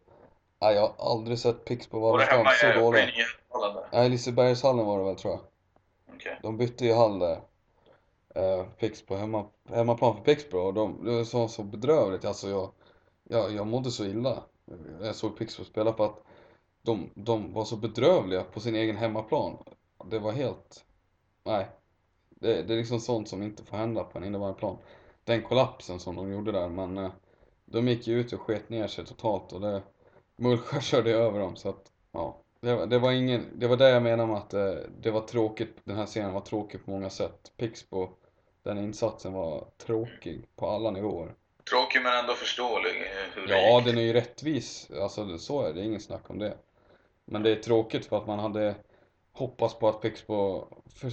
Nej, 0.64 0.76
jag 0.76 0.82
har 0.82 1.12
aldrig 1.12 1.40
sett 1.40 1.70
Var 1.92 2.18
det 2.20 2.26
Wallenstam 2.26 2.46
så 2.72 2.92
där? 2.92 3.88
Nej, 3.92 4.10
Lisebergshallen 4.10 4.86
var 4.86 4.98
det 4.98 5.04
väl 5.04 5.16
tror 5.16 5.34
jag. 5.34 5.42
Okej. 6.16 6.40
De 6.42 6.58
bytte 6.58 6.86
ju 6.86 6.94
hall 6.94 7.20
där. 7.20 7.42
Uh, 8.38 8.66
Pixbo, 8.80 9.16
hemma, 9.16 9.46
hemmaplan 9.70 10.16
för 10.16 10.24
Pixbo 10.24 10.58
och 10.58 10.74
de, 10.74 11.06
det 11.06 11.12
var 11.12 11.24
så, 11.24 11.48
så 11.48 11.64
bedrövligt. 11.64 12.26
Alltså 12.26 12.50
jag, 12.50 12.72
jag, 13.24 13.52
jag 13.52 13.68
mådde 13.68 13.92
så 13.92 14.06
illa 14.06 14.44
jag 15.02 15.16
såg 15.16 15.38
Pixbo 15.38 15.64
spela 15.64 15.94
för 15.94 16.06
att 16.06 16.24
de, 16.82 17.10
de 17.14 17.54
var 17.54 17.66
så 17.66 17.76
bedrövliga 17.76 18.44
på 18.44 18.60
sin 18.60 18.76
egen 18.76 18.98
hemmaplan. 18.98 19.58
Det 20.06 20.20
var 20.20 20.32
helt, 20.32 20.86
nej. 21.44 21.68
Det, 22.30 22.64
det 22.64 22.74
är 22.74 22.78
liksom 22.78 23.00
sånt 23.00 23.30
som 23.30 23.44
inte 23.44 23.64
får 23.64 23.78
hända 23.78 24.04
på 24.04 24.18
en 24.18 24.24
innebandyplan. 24.24 24.78
Den 25.24 25.42
kollapsen 25.42 26.00
som 26.00 26.16
de 26.16 26.32
gjorde 26.32 26.52
där, 26.52 26.70
men 26.70 26.98
eh, 26.98 27.12
de 27.66 27.88
gick 27.88 28.08
ju 28.08 28.20
ut 28.20 28.34
och 28.34 28.42
sket 28.42 28.70
ner 28.70 28.88
sig 28.88 29.06
totalt 29.06 29.54
och 29.54 29.62
det, 29.62 29.82
Mullsjö 30.36 30.80
körde 30.82 31.12
över 31.12 31.40
dem 31.40 31.56
så 31.56 31.70
att, 31.70 31.92
ja. 32.12 32.38
Det, 32.62 32.76
var- 32.76 32.86
det 32.86 33.00
var 33.00 33.12
ingen, 33.12 33.46
det 33.60 33.68
var 33.68 33.78
det 33.78 33.90
jag 33.90 34.04
menade 34.04 34.28
med 34.28 34.38
att 34.38 34.54
eh, 34.54 34.74
det 35.02 35.12
var 35.12 35.22
tråkigt, 35.22 35.78
den 35.84 35.98
här 35.98 36.06
serien 36.06 36.34
var 36.34 36.42
tråkig 36.42 36.86
på 36.86 36.92
många 36.92 37.10
sätt. 37.10 37.52
Pixbo, 37.58 38.10
den 38.64 38.78
insatsen 38.78 39.34
var 39.34 39.66
tråkig 39.78 40.48
på 40.56 40.68
alla 40.70 40.92
nivåer. 40.92 41.34
Tråkig 41.70 42.02
men 42.04 42.20
ändå 42.20 42.34
förståelig 42.34 42.90
eh, 42.90 43.36
hur 43.36 43.48
det 43.48 43.54
Ja, 43.62 43.78
gick. 43.78 43.86
den 43.88 43.98
är 43.98 44.02
ju 44.02 44.14
rättvis, 44.14 44.92
alltså 45.02 45.38
så 45.38 45.62
är 45.62 45.74
det, 45.74 45.82
ingen 45.84 46.00
snack 46.00 46.30
om 46.30 46.40
det. 46.40 46.58
Men 47.26 47.44
det 47.44 47.52
är 47.52 47.56
tråkigt 47.56 48.06
för 48.06 48.18
att 48.18 48.28
man 48.28 48.40
hade 48.40 48.76
hoppats 49.34 49.80
på 49.80 49.90
att 49.90 50.02
Pixbo, 50.02 50.66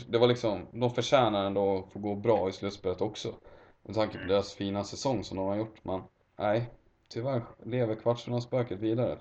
det 0.09 0.19
var 0.19 0.27
liksom, 0.29 0.67
de 0.73 0.91
förtjänar 0.91 1.45
ändå 1.47 1.79
att 1.79 1.93
få 1.93 1.99
gå 1.99 2.15
bra 2.15 2.49
i 2.49 2.53
slutspelet 2.53 3.01
också. 3.01 3.35
Med 3.83 3.95
tanke 3.95 4.19
på 4.19 4.25
deras 4.25 4.55
fina 4.55 4.85
säsong 4.85 5.25
som 5.25 5.37
de 5.37 5.47
har 5.47 5.57
gjort, 5.57 5.77
men 5.85 6.03
nej, 6.37 6.71
tyvärr 7.11 7.43
lever 7.67 7.95
kvartsfinalspöket 7.95 8.79
vidare. 8.79 9.19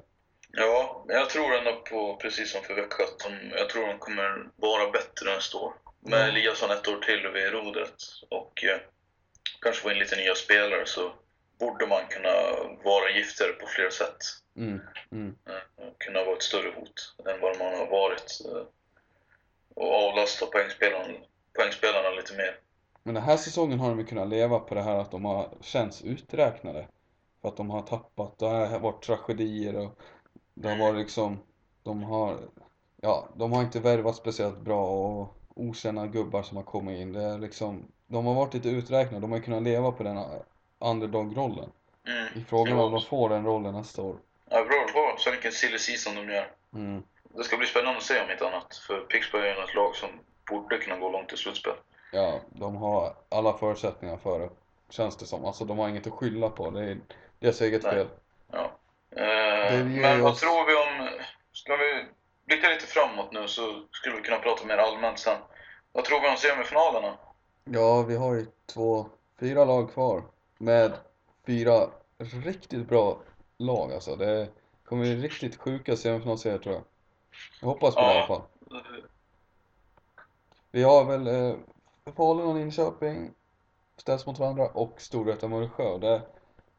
Ja, 0.52 1.06
jag 1.08 1.30
tror 1.30 1.56
ändå 1.56 1.76
på, 1.90 2.16
precis 2.16 2.52
som 2.52 2.62
för 2.62 2.74
Växjö, 2.74 3.04
att 3.04 3.20
de, 3.20 3.58
jag 3.58 3.70
tror 3.70 3.88
de 3.88 3.98
kommer 4.00 4.50
vara 4.56 4.92
bättre 4.92 5.36
nästa 5.36 5.58
år. 5.58 5.74
Med 6.00 6.22
Mm. 6.22 6.30
Eliasson 6.30 6.72
ett 6.72 6.88
år 6.88 6.98
till 6.98 7.28
vid 7.34 7.52
rodret 7.52 8.04
och 8.30 8.64
eh, 8.64 8.80
kanske 9.62 9.82
få 9.82 9.92
in 9.92 10.00
lite 10.00 10.16
nya 10.16 10.36
spelare 10.36 10.86
så 10.86 11.12
borde 11.60 11.88
man 11.88 12.02
kunna 12.10 12.34
vara 12.84 13.10
giftigare 13.10 13.52
på 13.52 13.68
flera 13.68 13.92
sätt. 13.92 14.18
Mm, 14.58 14.82
mm. 15.12 15.36
Eh, 15.50 15.86
kunna 15.98 16.24
vara 16.24 16.36
ett 16.36 16.44
större 16.44 16.72
hot 16.76 17.16
än 17.26 17.42
vad 17.42 17.60
man 17.60 17.74
har 17.74 17.88
varit. 17.88 18.42
Eh, 18.46 18.64
och 19.76 19.94
avlasta 19.94 20.46
poängspelarna, 20.46 21.14
poängspelarna 21.54 22.10
lite 22.10 22.38
mer. 22.38 22.60
Men 23.04 23.14
den 23.14 23.24
här 23.24 23.38
säsongen 23.38 23.80
har 23.80 23.90
de 23.90 24.00
ju 24.00 24.06
kunnat 24.06 24.30
leva 24.30 24.60
på 24.60 24.76
det 24.76 24.82
här 24.82 25.00
att 25.00 25.12
de 25.12 25.26
har 25.26 25.50
känts 25.62 26.02
uträknade. 26.02 26.88
För 27.42 27.48
att 27.48 27.58
de 27.58 27.70
har 27.70 27.82
tappat, 27.82 28.40
det 28.40 28.46
har 28.46 28.80
varit 28.80 29.04
tragedier 29.04 29.78
och 29.80 30.00
det 30.54 30.70
har 30.70 30.78
varit 30.78 31.00
liksom, 31.00 31.40
de 31.84 32.04
har, 32.04 32.38
ja, 33.02 33.28
de 33.36 33.52
har 33.52 33.62
inte 33.62 33.80
värvat 33.80 34.16
speciellt 34.16 34.60
bra 34.60 34.88
och 34.88 35.36
okända 35.56 36.08
gubbar 36.08 36.44
som 36.44 36.58
har 36.58 36.64
kommit 36.64 37.00
in. 37.00 37.14
Det 37.14 37.24
är 37.24 37.38
liksom, 37.38 37.92
de 38.08 38.26
har 38.26 38.34
varit 38.34 38.54
lite 38.54 38.70
uträknade, 38.70 39.22
de 39.22 39.32
har 39.32 39.40
kunnat 39.40 39.64
leva 39.64 39.92
på 39.92 40.04
den 40.04 40.20
underdog-rollen. 40.80 41.70
Mm. 42.08 42.28
I 42.36 42.44
frågan 42.44 42.80
om 42.80 42.92
de 42.92 43.02
får 43.02 43.30
den 43.30 43.46
rollen 43.46 43.74
nästa 43.74 44.02
år. 44.02 44.16
Ja, 44.50 44.64
bra 44.64 44.86
på 44.94 45.18
så 45.18 45.32
vilken 45.32 45.52
silly 45.52 45.78
season 45.78 46.16
de 46.16 46.34
gör. 46.34 46.52
Mm. 46.74 47.04
Det 47.36 47.44
ska 47.44 47.58
bli 47.58 47.68
spännande 47.68 47.98
att 47.98 48.04
se 48.04 48.22
om 48.22 48.32
inte 48.32 48.48
annat. 48.48 48.76
För 48.76 49.00
Pixbo 49.00 49.38
är 49.38 49.64
ett 49.64 49.76
lag 49.76 49.96
som 49.96 50.10
borde 50.50 50.78
kunna 50.78 50.98
gå 50.98 51.12
långt 51.12 51.34
i 51.34 51.38
slutspel. 51.38 51.74
Ja, 52.12 52.40
de 52.50 52.76
har 52.76 53.14
alla 53.30 53.58
förutsättningar 53.58 54.18
för 54.18 54.40
det, 54.40 54.50
känns 54.90 55.18
det 55.18 55.26
som. 55.26 55.46
Alltså 55.46 55.66
de 55.66 55.80
har 55.80 55.90
inget 55.90 56.08
att 56.08 56.14
skylla 56.14 56.50
på, 56.50 56.70
det 56.70 56.84
är 56.84 56.98
deras 57.40 57.62
eget 57.62 57.84
Nej. 57.84 57.92
fel. 57.92 58.08
Ja. 58.52 58.72
Det 59.10 59.22
Eh, 59.22 59.86
men 59.86 60.22
vad 60.22 60.32
oss- 60.32 60.40
tror 60.40 60.66
vi 60.66 60.76
om... 60.76 61.10
Ska 61.52 61.76
vi 61.76 62.06
blicka 62.46 62.70
lite 62.70 62.86
framåt 62.88 63.32
nu 63.32 63.48
så 63.48 63.84
skulle 63.92 64.16
vi 64.16 64.22
kunna 64.22 64.38
prata 64.40 64.66
mer 64.66 64.78
allmänt 64.78 65.20
sen. 65.20 65.38
Vad 65.92 66.04
tror 66.06 66.22
vi 66.22 66.28
om 66.30 66.38
semifinalerna? 66.38 67.18
Ja, 67.64 68.02
vi 68.02 68.16
har 68.16 68.34
ju 68.34 68.46
två, 68.66 69.06
fyra 69.40 69.66
lag 69.66 69.94
kvar 69.94 70.24
med 70.58 70.92
fyra 71.46 71.90
riktigt 72.18 72.88
bra 72.88 73.18
lag 73.58 73.94
alltså. 73.94 74.16
Det 74.16 74.48
kommer 74.86 75.02
bli 75.04 75.16
riktigt 75.16 75.56
sjuka 75.56 75.96
semifinalserier 75.96 76.58
tror 76.60 76.76
jag. 76.76 76.84
Jag 77.62 77.68
hoppas 77.68 77.96
på 77.96 78.02
det 78.02 78.14
i 78.14 78.18
alla 78.18 78.28
fall. 78.28 78.42
Vi 80.72 80.84
har 80.84 81.04
väl 81.06 81.28
eh, 81.28 81.56
Falun 82.16 82.48
och 82.48 82.56
Linköping 82.56 83.32
ställs 83.98 84.26
mot 84.26 84.40
varandra 84.40 84.68
och 84.68 85.02
Storvreta 85.02 85.46
och 85.46 85.50
Mullsjö. 85.50 85.98
Det, 85.98 86.22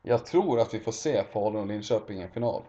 jag 0.03 0.27
tror 0.27 0.61
att 0.61 0.75
vi 0.75 0.81
får 0.81 0.93
se 0.93 1.25
Falun 1.25 1.61
och 1.61 1.67
Linköping 1.67 2.19
i 2.19 2.23
en 2.23 2.31
final. 2.31 2.63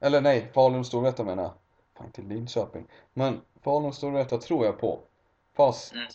Eller 0.00 0.20
nej, 0.20 0.50
Falun 0.54 0.78
och 0.80 0.86
Storvreta 0.86 1.24
menar 1.24 1.42
jag. 1.42 1.52
Fan, 1.96 2.06
inte 2.06 2.22
Linköping. 2.22 2.86
Men 3.12 3.40
Falun 3.60 3.88
och 3.88 3.94
Storvreta 3.94 4.38
tror 4.38 4.64
jag 4.64 4.78
på. 4.78 4.98
Fast 5.56 5.92
Mm. 5.92 6.06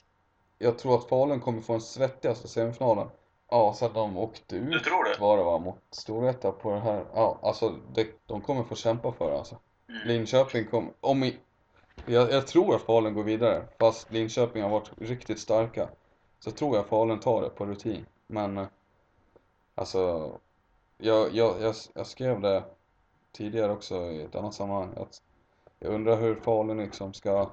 jag 0.58 0.78
tror 0.80 0.96
att 0.96 1.10
Falun 1.10 1.40
kommer 1.40 1.62
få 1.62 1.74
den 1.74 1.82
svettigaste 1.82 2.48
semifinalen. 2.48 3.08
Ja, 3.50 3.74
så 3.74 3.86
att 3.86 3.94
de 3.94 4.18
åkte 4.18 4.56
Du 4.60 4.76
ut 4.76 4.84
tror 4.84 5.04
det? 5.04 5.18
var 5.20 5.38
det 5.38 5.44
va, 5.44 5.60
mot 5.60 5.78
Storvreta 5.92 6.52
på 6.52 6.72
det 6.72 6.80
här. 6.80 7.06
Ja, 7.16 7.40
alltså 7.42 7.76
det, 7.94 8.08
de 8.26 8.42
kommer 8.42 8.64
få 8.64 8.76
kämpa 8.76 9.12
för 9.12 9.32
det 9.32 9.38
alltså. 9.38 9.56
Mm. 9.90 10.08
Linköping 10.08 10.66
kom, 10.68 10.94
om 11.02 11.24
i, 11.24 11.38
jag, 12.06 12.32
jag 12.32 12.48
tror 12.48 12.76
att 12.76 12.82
Falun 12.82 13.14
går 13.14 13.24
vidare, 13.24 13.64
fast 13.80 14.12
Linköping 14.12 14.64
har 14.64 14.70
varit 14.70 14.92
riktigt 14.98 15.40
starka. 15.40 15.90
Så 16.40 16.52
tror 16.52 16.76
jag 16.76 16.86
Falun 16.86 17.20
tar 17.20 17.42
det 17.42 17.50
på 17.50 17.66
rutin. 17.66 18.06
Men, 18.28 18.58
eh, 18.58 18.66
alltså, 19.76 20.32
jag, 20.98 21.36
jag, 21.36 21.62
jag, 21.62 21.76
jag 21.94 22.08
skrev 22.08 22.42
det 22.42 22.64
tidigare 23.32 23.72
också 23.72 23.96
i 23.96 24.22
ett 24.22 24.36
annat 24.36 24.54
sammanhang, 24.54 24.94
att 24.98 25.22
jag 25.80 25.94
undrar 25.94 26.18
hur 26.18 26.36
Falun 26.36 26.78
liksom 26.78 27.14
ska 27.14 27.52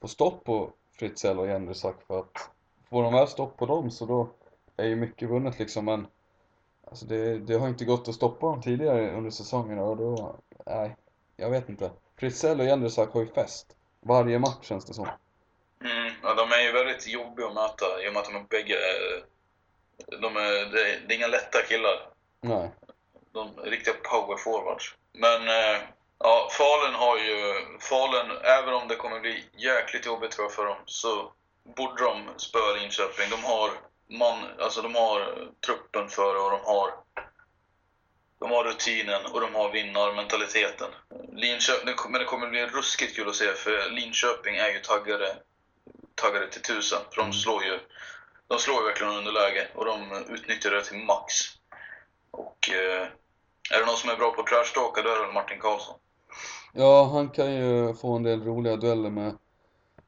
få 0.00 0.08
stopp 0.08 0.44
på 0.44 0.72
Fritzell 0.92 1.38
och 1.38 1.46
Jendrisak 1.46 2.02
för 2.06 2.20
att 2.20 2.50
får 2.88 3.02
de 3.02 3.12
väl 3.12 3.28
stopp 3.28 3.56
på 3.56 3.66
dem 3.66 3.90
så 3.90 4.06
då 4.06 4.28
är 4.76 4.86
ju 4.86 4.96
mycket 4.96 5.30
vunnet 5.30 5.58
liksom 5.58 5.84
men 5.84 6.06
Alltså 6.90 7.06
det, 7.06 7.38
det 7.38 7.54
har 7.54 7.68
inte 7.68 7.84
gått 7.84 8.08
att 8.08 8.14
stoppa 8.14 8.46
dem 8.46 8.62
tidigare 8.62 9.16
under 9.16 9.30
säsongerna 9.30 9.82
och 9.82 9.96
då, 9.96 10.36
nej, 10.66 10.96
jag 11.36 11.50
vet 11.50 11.68
inte. 11.68 11.90
Fritzell 12.16 12.60
och 12.60 12.66
Jendrisak 12.66 13.10
har 13.12 13.20
ju 13.20 13.26
fest. 13.26 13.76
Varje 14.00 14.38
match 14.38 14.66
känns 14.66 14.84
det 14.84 14.94
som. 14.94 15.08
Mm. 15.84 16.12
Ja, 16.22 16.34
de 16.34 16.52
är 16.52 16.62
ju 16.66 16.72
väldigt 16.72 17.08
jobbiga 17.08 17.46
att 17.46 17.54
möta 17.54 17.84
i 18.04 18.08
och 18.08 18.12
med 18.12 18.20
att 18.20 18.26
de 18.26 18.36
är 18.36 18.46
bägge... 18.48 18.74
Eh, 18.74 19.24
de 20.20 20.36
är, 20.36 20.72
det, 20.72 20.92
är, 20.92 21.00
det 21.06 21.14
är 21.14 21.16
inga 21.16 21.26
lätta 21.26 21.62
killar. 21.62 22.06
Nej. 22.40 22.70
De 23.32 23.58
är 23.58 23.70
riktiga 23.70 23.94
power 23.94 24.36
forwards. 24.36 24.94
Men 25.12 25.48
eh, 25.48 25.80
ja, 26.18 26.48
Falun 26.52 26.94
har 26.94 27.18
ju... 27.18 27.54
Falun, 27.80 28.36
även 28.42 28.74
om 28.74 28.88
det 28.88 28.96
kommer 28.96 29.20
bli 29.20 29.44
jäkligt 29.56 30.06
jobbigt 30.06 30.30
tror 30.30 30.44
jag 30.44 30.52
för 30.54 30.66
dem, 30.66 30.78
så 30.86 31.32
borde 31.76 32.04
de 32.04 32.28
spöa 32.36 32.72
Linköping. 32.72 33.30
De 33.30 33.44
har 33.44 33.70
man, 34.08 34.38
alltså 34.58 34.82
de 34.82 34.94
har 34.94 35.48
truppen 35.66 36.08
för 36.08 36.34
det 36.34 36.40
och 36.40 36.50
de 36.50 36.60
har 36.64 36.90
de 38.38 38.50
har 38.50 38.64
rutinen 38.64 39.26
och 39.26 39.40
de 39.40 39.54
har 39.54 39.72
vinnarmentaliteten. 39.72 40.88
Linköping, 41.32 41.94
men 42.10 42.20
det 42.20 42.24
kommer 42.24 42.46
bli 42.46 42.66
ruskigt 42.66 43.16
kul 43.16 43.28
att 43.28 43.36
se 43.36 43.52
för 43.52 43.90
Linköping 43.90 44.56
är 44.56 44.68
ju 44.68 44.78
taggade, 44.78 45.36
taggade 46.14 46.46
till 46.46 46.62
tusen. 46.62 46.98
För 47.10 47.16
de 47.16 47.22
Mm. 47.22 47.32
slår 47.32 47.64
ju 47.64 47.78
de 48.50 48.58
slår 48.58 48.80
ju 48.80 48.86
verkligen 48.86 49.12
underläge 49.12 49.68
och 49.74 49.84
de 49.84 50.24
utnyttjar 50.28 50.70
det 50.70 50.84
till 50.84 50.98
max. 50.98 51.34
Och 52.30 52.70
eh, 52.70 53.06
är 53.70 53.80
det 53.80 53.86
någon 53.86 53.96
som 53.96 54.10
är 54.10 54.16
bra 54.16 54.30
på 54.30 54.42
trashtalka 54.42 55.02
då 55.02 55.08
är 55.10 55.14
det 55.14 55.24
väl 55.24 55.32
Martin 55.32 55.60
Karlsson. 55.60 55.94
Ja, 56.72 57.04
han 57.12 57.30
kan 57.30 57.54
ju 57.54 57.94
få 57.94 58.16
en 58.16 58.22
del 58.22 58.44
roliga 58.44 58.76
dueller 58.76 59.10
med 59.10 59.38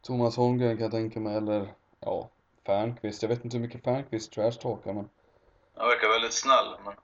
Thomas 0.07 0.37
Holmgren 0.37 0.77
kan 0.77 0.83
jag 0.83 0.93
tänka 0.93 1.21
mig, 1.21 1.37
eller 1.37 1.75
ja, 2.01 2.31
Fernqvist. 2.67 3.23
Jag 3.23 3.29
vet 3.29 3.45
inte 3.45 3.57
hur 3.57 3.67
mycket 3.67 3.85
Fernqvist 3.85 4.33
trashtalkar 4.33 4.93
men 4.93 5.09
Han 5.77 5.89
verkar 5.89 6.09
väldigt 6.09 6.33
snäll. 6.33 6.75
Men, 6.85 6.95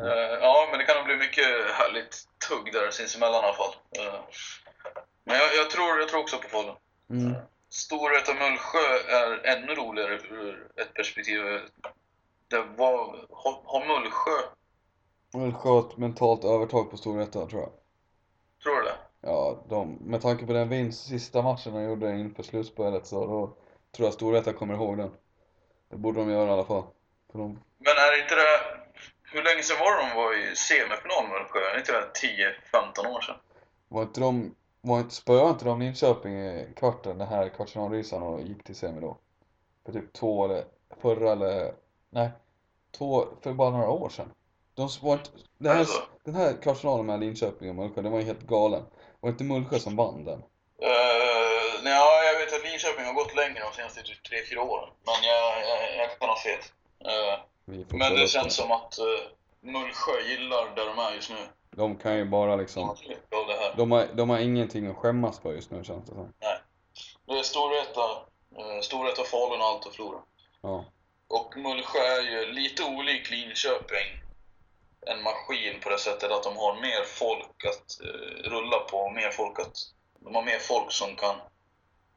eh, 0.06 0.38
ja, 0.40 0.68
men 0.70 0.78
det 0.78 0.84
kan 0.84 0.96
nog 0.96 1.06
bli 1.06 1.16
mycket 1.16 1.46
härligt 1.72 2.28
tugg 2.48 2.72
där 2.72 2.90
sinsemellan 2.90 3.44
i 3.44 3.46
alla 3.46 3.56
fall. 3.56 3.74
Eh, 3.98 4.20
men 5.24 5.36
jag, 5.36 5.54
jag, 5.56 5.70
tror, 5.70 5.98
jag 5.98 6.08
tror 6.08 6.20
också 6.20 6.38
på 6.38 6.48
Falun. 6.48 6.76
mm. 7.10 7.34
Storvreta 7.70 8.34
Mullsjö 8.34 8.78
är 9.08 9.46
ännu 9.46 9.74
roligare 9.74 10.14
ur 10.14 10.70
ett 10.76 10.94
perspektiv. 10.94 11.40
Det 12.48 12.62
var, 12.76 13.26
har, 13.30 13.62
har 13.64 13.86
Mullsjö, 13.86 14.48
Mullsjö 15.34 15.78
ett 15.78 15.96
mentalt 15.96 16.44
övertag 16.44 16.90
på 16.90 16.96
Storvreta 16.96 17.46
tror 17.46 17.62
jag. 17.62 17.70
tror 18.62 18.76
du 18.76 18.82
det? 18.82 18.96
Ja, 19.20 19.64
de, 19.68 19.98
med 20.00 20.22
tanke 20.22 20.46
på 20.46 20.52
den 20.52 20.68
vinst, 20.68 21.08
sista 21.08 21.42
matchen 21.42 21.74
de 21.74 21.82
gjorde 21.82 22.18
inför 22.18 22.42
slutspelet 22.42 23.06
så 23.06 23.26
då 23.26 23.56
tror 23.96 24.06
jag 24.06 24.14
Storvreta 24.14 24.52
kommer 24.52 24.74
ihåg 24.74 24.98
den. 24.98 25.10
Det 25.90 25.96
borde 25.96 26.20
de 26.20 26.30
göra 26.30 26.48
i 26.48 26.52
alla 26.52 26.64
fall. 26.64 26.84
För 27.32 27.38
de, 27.38 27.60
Men 27.78 27.96
är 27.96 28.22
inte 28.22 28.34
det... 28.34 28.78
Hur 29.22 29.42
länge 29.42 29.62
sedan 29.62 29.76
var 29.80 29.96
det 29.96 30.08
de 30.08 30.16
var 30.16 30.34
i 30.34 30.56
semifinal 30.56 31.28
Mullsjö? 31.28 31.60
Är 31.60 31.78
inte 31.78 31.92
det 31.92 32.10
10-15 33.02 33.16
år 33.16 33.20
sedan? 33.20 33.36
var 33.88 34.02
inte 34.02 34.20
de, 34.20 34.54
var 34.80 34.98
inte, 35.00 35.14
spöade 35.14 35.50
inte 35.50 35.64
de 35.64 35.80
Linköping 35.80 36.34
i 36.34 36.68
kvarten, 36.76 37.18
den 37.18 37.28
här 37.28 37.48
kvartsfinalresan 37.48 38.22
och 38.22 38.40
gick 38.40 38.64
till 38.64 38.76
semi 38.76 39.00
då? 39.00 39.16
För 39.86 39.92
typ 39.92 40.12
två 40.12 40.44
eller, 40.44 40.64
förra 41.00 41.32
eller, 41.32 41.74
nej, 42.10 42.30
två, 42.98 43.26
för 43.42 43.52
bara 43.52 43.70
några 43.70 43.90
år 43.90 44.08
sedan. 44.08 44.32
De 44.74 44.88
var 45.02 45.12
inte, 45.12 45.30
här, 45.64 45.78
Alltså? 45.78 45.98
det 45.98 46.30
den 46.30 46.40
här 46.40 46.62
kvartsfinalen 46.62 47.06
med 47.06 47.20
Linköping 47.20 47.68
och 47.68 47.74
Mullsjö, 47.74 48.02
den 48.02 48.12
var 48.12 48.18
ju 48.18 48.24
helt 48.24 48.46
galen. 48.46 48.82
Var 49.20 49.30
det 49.30 49.32
inte 49.32 49.44
Mullsjö 49.44 49.78
som 49.78 49.96
vann 49.96 50.24
den? 50.24 50.38
Uh, 50.82 51.84
ja, 51.84 52.22
jag 52.24 52.38
vet 52.38 52.54
att 52.54 52.64
Linköping 52.64 53.04
har 53.04 53.12
gått 53.12 53.36
längre 53.36 53.60
de 53.60 53.76
senaste 53.76 54.02
typ 54.02 54.50
3-4 54.52 54.56
åren. 54.58 54.88
Men 55.06 55.14
jag, 55.22 55.68
jag, 55.68 55.96
jag 55.96 56.18
kan 56.18 56.28
ha 56.28 56.38
fel. 56.38 56.60
Uh, 57.06 57.86
men 57.88 58.14
det 58.14 58.28
känns 58.28 58.54
som 58.54 58.72
att 58.72 58.98
uh, 58.98 59.28
Mullsjö 59.60 60.20
gillar 60.20 60.74
där 60.76 60.86
de 60.86 60.98
är 60.98 61.14
just 61.14 61.30
nu. 61.30 61.46
De 61.78 61.96
kan 61.96 62.16
ju 62.16 62.24
bara 62.24 62.56
liksom, 62.56 62.90
Av 62.90 62.96
det 63.30 63.54
här. 63.54 63.74
de 63.76 63.90
har, 63.90 64.06
de 64.14 64.30
har 64.30 64.38
ingenting 64.38 64.86
att 64.86 64.96
skämmas 64.96 65.40
för 65.40 65.52
just 65.52 65.70
nu 65.70 65.84
känns 65.84 66.04
det 66.04 66.14
som. 66.14 66.32
Det 67.26 67.38
är 67.38 67.42
Storvreta, 67.42 68.10
uh, 68.58 68.80
Storvreta, 68.82 69.22
Falun 69.24 69.60
och 69.60 69.66
allt 69.66 69.86
att 69.86 69.94
förlora. 69.94 70.18
Ja. 70.60 70.84
Och 71.28 71.56
Mullsjö 71.56 71.98
är 71.98 72.22
ju 72.22 72.52
lite 72.52 72.84
olik 72.84 73.30
Linköping. 73.30 74.08
En 75.06 75.22
maskin 75.22 75.80
på 75.80 75.90
det 75.90 75.98
sättet 75.98 76.30
att 76.32 76.42
de 76.42 76.56
har 76.56 76.80
mer 76.80 77.04
folk 77.04 77.64
att 77.64 78.00
eh, 78.00 78.50
rulla 78.50 78.78
på, 78.78 79.10
mer 79.10 79.30
folk 79.30 79.58
att... 79.58 79.76
De 80.20 80.34
har 80.34 80.42
mer 80.42 80.58
folk 80.58 80.92
som 80.92 81.16
kan 81.16 81.36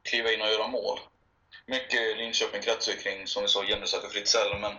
kliva 0.04 0.32
in 0.32 0.41
och 0.41 0.47
göra 0.47 0.67
mål. 0.67 1.00
Mycket 1.65 2.17
Linköping 2.17 2.62
kretsar 2.62 2.93
kring, 2.93 3.28
som 3.28 3.41
vi 3.41 3.47
sa, 3.47 3.63
Jennesäter 3.63 4.06
och 4.06 4.12
Fritzell, 4.12 4.60
men 4.60 4.74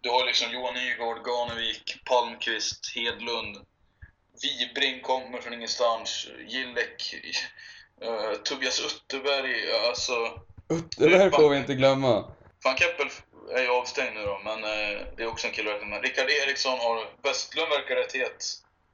du 0.00 0.10
har 0.10 0.26
liksom 0.26 0.52
Johan 0.52 0.74
Nygård, 0.74 1.24
Ganevik, 1.24 2.04
Palmqvist, 2.04 2.92
Hedlund, 2.94 3.56
Wibring 4.42 5.00
kommer 5.00 5.38
från 5.38 5.54
ingenstans, 5.54 6.28
Gillek, 6.48 7.14
uh, 8.04 8.34
Tobias 8.42 8.80
Utterberg, 8.86 9.72
alltså... 9.88 10.12
Utterberg 10.68 11.30
får 11.30 11.50
vi 11.50 11.56
inte 11.56 11.74
glömma. 11.74 12.24
Van 12.64 12.76
Keppel 12.76 13.08
är 13.52 13.62
ju 13.62 13.68
avstängd 13.68 14.14
nu 14.14 14.22
då, 14.22 14.40
men 14.44 14.64
eh, 14.64 15.06
det 15.16 15.22
är 15.22 15.26
också 15.26 15.46
en 15.46 15.52
kille 15.52 15.84
med. 15.84 16.02
Rickard 16.02 16.30
Eriksson 16.30 16.78
har, 16.78 17.10
Westlund 17.22 17.68
verkar 17.70 17.96
rätt 17.96 18.16
het. 18.16 18.44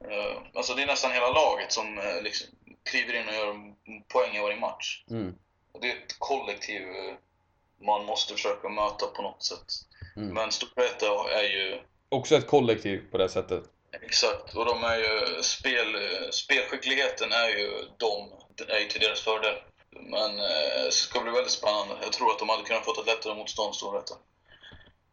Eh, 0.09 0.41
alltså 0.53 0.73
det 0.73 0.81
är 0.81 0.87
nästan 0.87 1.11
hela 1.11 1.29
laget 1.31 1.71
som 1.71 1.97
eh, 1.97 2.21
liksom 2.21 2.47
kliver 2.83 3.13
in 3.13 3.27
och 3.27 3.33
gör 3.33 3.73
poäng 4.07 4.35
i 4.35 4.41
varje 4.41 4.59
match. 4.59 5.03
Mm. 5.09 5.35
Och 5.71 5.81
det 5.81 5.91
är 5.91 5.95
ett 5.95 6.19
kollektiv 6.19 6.81
eh, 6.81 7.15
man 7.85 8.05
måste 8.05 8.33
försöka 8.33 8.69
möta 8.69 9.05
på 9.07 9.21
något 9.21 9.43
sätt. 9.43 9.73
Mm. 10.15 10.33
Men 10.33 10.51
Storvreta 10.51 11.05
är 11.39 11.43
ju, 11.43 11.79
Också 12.09 12.35
ett 12.35 12.47
kollektiv 12.47 13.11
på 13.11 13.17
det 13.17 13.29
sättet 13.29 13.63
exakt, 14.01 14.55
och 14.55 14.65
de 14.65 14.83
är 14.83 14.97
ju, 14.97 15.43
spel, 15.43 15.87
spelskickligheten 16.31 17.31
är 17.31 17.47
ju 17.47 17.69
de, 17.97 18.29
är 18.67 18.79
ju 18.79 18.85
till 18.85 19.01
deras 19.01 19.21
fördel. 19.21 19.55
Men 19.89 20.39
eh, 20.39 20.85
det 20.85 20.91
ska 20.91 21.21
bli 21.21 21.31
väldigt 21.31 21.51
spännande. 21.51 21.95
Jag 22.01 22.13
tror 22.13 22.31
att 22.31 22.39
de 22.39 22.49
hade 22.49 22.63
kunnat 22.63 22.85
fått 22.85 22.99
ett 22.99 23.05
lättare 23.05 23.35
motstånd, 23.35 23.75
Storvreta. 23.75 24.15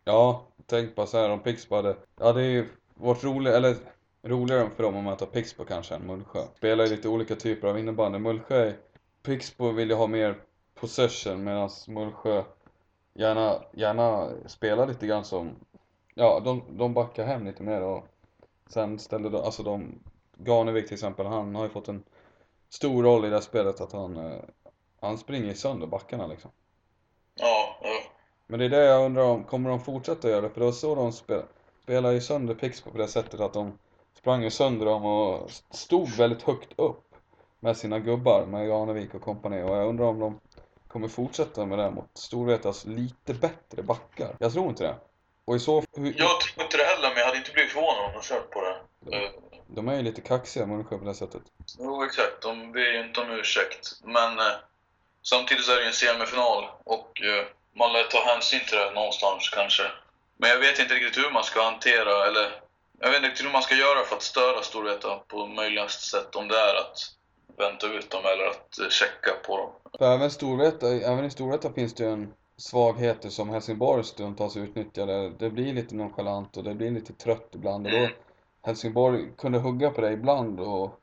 Ja, 0.05 0.47
tänk 0.67 0.95
bara 0.95 1.07
så 1.07 1.19
här 1.19 1.31
om 1.31 1.43
Pixbo 1.43 1.77
hade... 1.77 1.97
Ja, 2.21 2.33
det 2.33 2.41
är 2.41 2.51
ju 2.51 2.69
varit 2.95 3.25
roligt, 3.25 3.53
eller 3.55 3.77
roligare 4.23 4.71
för 4.77 4.83
dem 4.83 4.97
att 4.97 5.05
möta 5.05 5.27
Pixbo 5.27 5.65
kanske 5.65 5.95
än 5.95 6.07
Mullsjö. 6.07 6.43
Spelar 6.57 6.85
ju 6.85 6.91
lite 6.91 7.09
olika 7.09 7.37
typer 7.37 7.69
av 7.69 7.79
innebandy. 7.79 8.19
Mullsjö, 8.19 8.73
Pixbo 9.23 9.71
vill 9.71 9.91
ju 9.91 9.95
ha 9.95 10.07
mer 10.07 10.37
possession 10.75 11.45
medan 11.45 11.71
Mullsjö 11.89 12.43
gärna, 13.15 13.63
gärna 13.73 14.29
spelar 14.47 14.87
lite 14.87 15.07
grann 15.07 15.25
som... 15.25 15.57
Ja, 16.15 16.41
de, 16.45 16.63
de 16.71 16.95
backar 16.95 17.27
hem 17.27 17.47
lite 17.47 17.63
mer 17.63 17.81
och 17.81 18.07
sen 18.73 18.99
ställer 18.99 19.31
de, 19.31 19.43
alltså 19.43 19.63
de... 19.63 19.99
Ganevik 20.37 20.87
till 20.87 20.95
exempel, 20.95 21.27
han 21.27 21.55
har 21.55 21.63
ju 21.63 21.69
fått 21.69 21.89
en 21.89 22.03
stor 22.69 23.03
roll 23.03 23.25
i 23.25 23.29
det 23.29 23.35
här 23.35 23.41
spelet 23.41 23.81
att 23.81 23.93
han, 23.93 24.17
eh, 24.17 24.41
han 25.01 25.19
springer 25.19 25.55
sönder 25.55 25.87
backarna 25.87 26.27
liksom. 26.27 26.51
Ja, 27.35 27.77
ja. 27.83 28.01
Men 28.47 28.59
det 28.59 28.65
är 28.65 28.71
det 28.71 28.85
jag 28.85 29.05
undrar 29.05 29.23
om, 29.23 29.45
kommer 29.45 29.71
de 29.71 29.81
fortsätta 29.81 30.31
göra 30.31 30.41
det? 30.41 30.51
För 30.51 30.61
det 30.61 30.67
var 30.67 30.73
så 30.73 30.95
de 30.95 31.13
spelade, 31.13 31.47
spelade 31.83 32.15
ju 32.15 32.21
sönder 32.21 32.55
Pixbo 32.55 32.91
på 32.91 32.99
det 32.99 33.09
sättet 33.09 33.41
att 33.41 33.53
de 33.53 33.79
sprang 34.15 34.43
ju 34.43 34.51
sönder 34.51 34.87
dem 34.87 35.05
och 35.05 35.51
stod 35.71 36.09
väldigt 36.09 36.43
högt 36.43 36.73
upp 36.77 37.15
med 37.61 37.77
sina 37.77 37.99
gubbar, 37.99 38.47
med 38.47 38.69
Janevik 38.69 39.15
och 39.15 39.23
kompani. 39.23 39.63
Och 39.63 39.77
jag 39.77 39.89
undrar 39.89 40.07
om 40.07 40.19
de 40.19 40.41
kommer 40.89 41.09
fortsätta 41.09 41.67
med 41.67 41.79
det 41.79 41.91
mot 41.91 42.11
Storvretas 42.15 42.85
lite 42.85 43.35
bättre 43.35 43.83
backar. 43.83 44.37
Jag 44.39 44.53
tror 44.53 44.69
inte 44.69 44.85
det. 44.85 44.97
Och 45.45 45.57
i 45.57 45.61
så 45.61 45.85
hur, 45.97 46.15
Jag 46.19 46.41
tror 46.41 46.65
inte 46.65 46.77
det 46.77 46.85
heller, 46.85 47.09
men 47.09 47.19
jag 47.19 47.27
hade 47.27 47.39
inte 47.39 47.53
blivit 47.53 47.73
förvånad 47.73 48.05
om 48.05 48.13
de 48.13 48.23
kört 48.23 48.51
på 48.51 48.61
det. 48.61 48.77
De 49.67 49.89
är 49.89 49.97
ju 49.97 50.03
lite 50.03 50.21
kaxiga 50.21 50.67
människor 50.67 50.99
på 50.99 51.05
det 51.05 51.15
sättet. 51.15 51.43
Jo, 51.79 52.05
exakt. 52.05 52.43
De 52.43 52.73
ber 52.73 52.93
ju 52.93 53.01
inte 53.07 53.21
om 53.21 53.31
ursäkt. 53.31 53.89
Men 54.05 54.39
eh, 54.39 54.55
samtidigt 55.23 55.65
så 55.65 55.73
är 55.73 55.77
det 55.77 55.83
ju 55.83 55.89
en 55.89 55.93
semifinal 55.93 56.65
och 56.85 57.23
eh, 57.23 57.45
man 57.77 57.93
lär 57.93 58.03
ta 58.03 58.25
hänsyn 58.25 58.61
till 58.69 58.79
det 58.79 58.91
någonstans 58.91 59.51
kanske. 59.51 59.83
Men 60.37 60.51
jag 60.51 60.59
vet 60.59 60.79
inte 60.79 60.95
riktigt 60.95 61.25
hur 61.25 61.31
man 61.31 61.45
ska 61.45 61.63
hantera, 61.63 62.27
eller 62.27 62.61
jag 63.01 63.09
vet 63.09 63.17
inte 63.17 63.29
riktigt 63.29 63.47
hur 63.47 63.53
man 63.53 63.63
ska 63.63 63.75
göra 63.75 64.05
för 64.05 64.17
att 64.17 64.23
störa 64.23 64.63
Storvreta 64.63 65.17
på 65.17 65.47
möjligaste 65.47 66.03
sätt. 66.03 66.37
Om 66.37 66.49
det 66.49 66.59
är 66.59 66.75
att 66.75 66.99
vänta 67.57 67.87
ut 67.87 68.11
dem 68.11 68.25
eller 68.25 68.47
att 68.47 68.79
eh, 68.79 68.89
checka 68.89 69.31
på 69.47 69.57
dem. 69.57 69.71
För 69.99 70.15
även, 70.15 70.31
Storvreta, 70.31 70.87
även 70.89 71.25
i 71.25 71.31
Storvreta 71.31 71.73
finns 71.73 71.95
det 71.95 72.05
ju 72.05 72.13
en 72.13 72.35
svagheter 72.57 73.29
som 73.29 73.51
Helsingborg 73.51 74.05
stundtals 74.05 74.57
utnyttjade. 74.57 75.31
Det 75.39 75.51
blir 75.51 75.73
lite 75.73 75.95
nonchalant 75.95 76.57
och 76.57 76.65
det 76.65 76.75
blir 76.75 76.91
lite 76.91 77.13
trött 77.13 77.49
ibland. 77.53 77.87
Och 77.87 77.93
då. 77.93 78.09
Helsingborg 78.63 79.33
kunde 79.39 79.59
hugga 79.59 79.91
på 79.91 80.01
det 80.01 80.13
ibland 80.13 80.61
och 80.61 81.01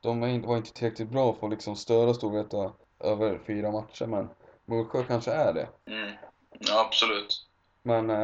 de 0.00 0.20
var 0.20 0.56
inte 0.56 0.72
tillräckligt 0.72 1.08
bra 1.08 1.34
för 1.34 1.46
att 1.46 1.52
liksom 1.52 1.76
störa 1.76 2.14
Storvreta 2.14 2.72
över 3.00 3.40
fyra 3.46 3.70
matcher. 3.70 4.06
Men 4.06 4.28
Mullsjö 4.64 5.04
kanske 5.04 5.30
är 5.32 5.52
det. 5.52 5.68
Mm. 5.86 6.12
Ja, 6.58 6.80
absolut. 6.86 7.46
Men 7.82 8.10
eh, 8.10 8.16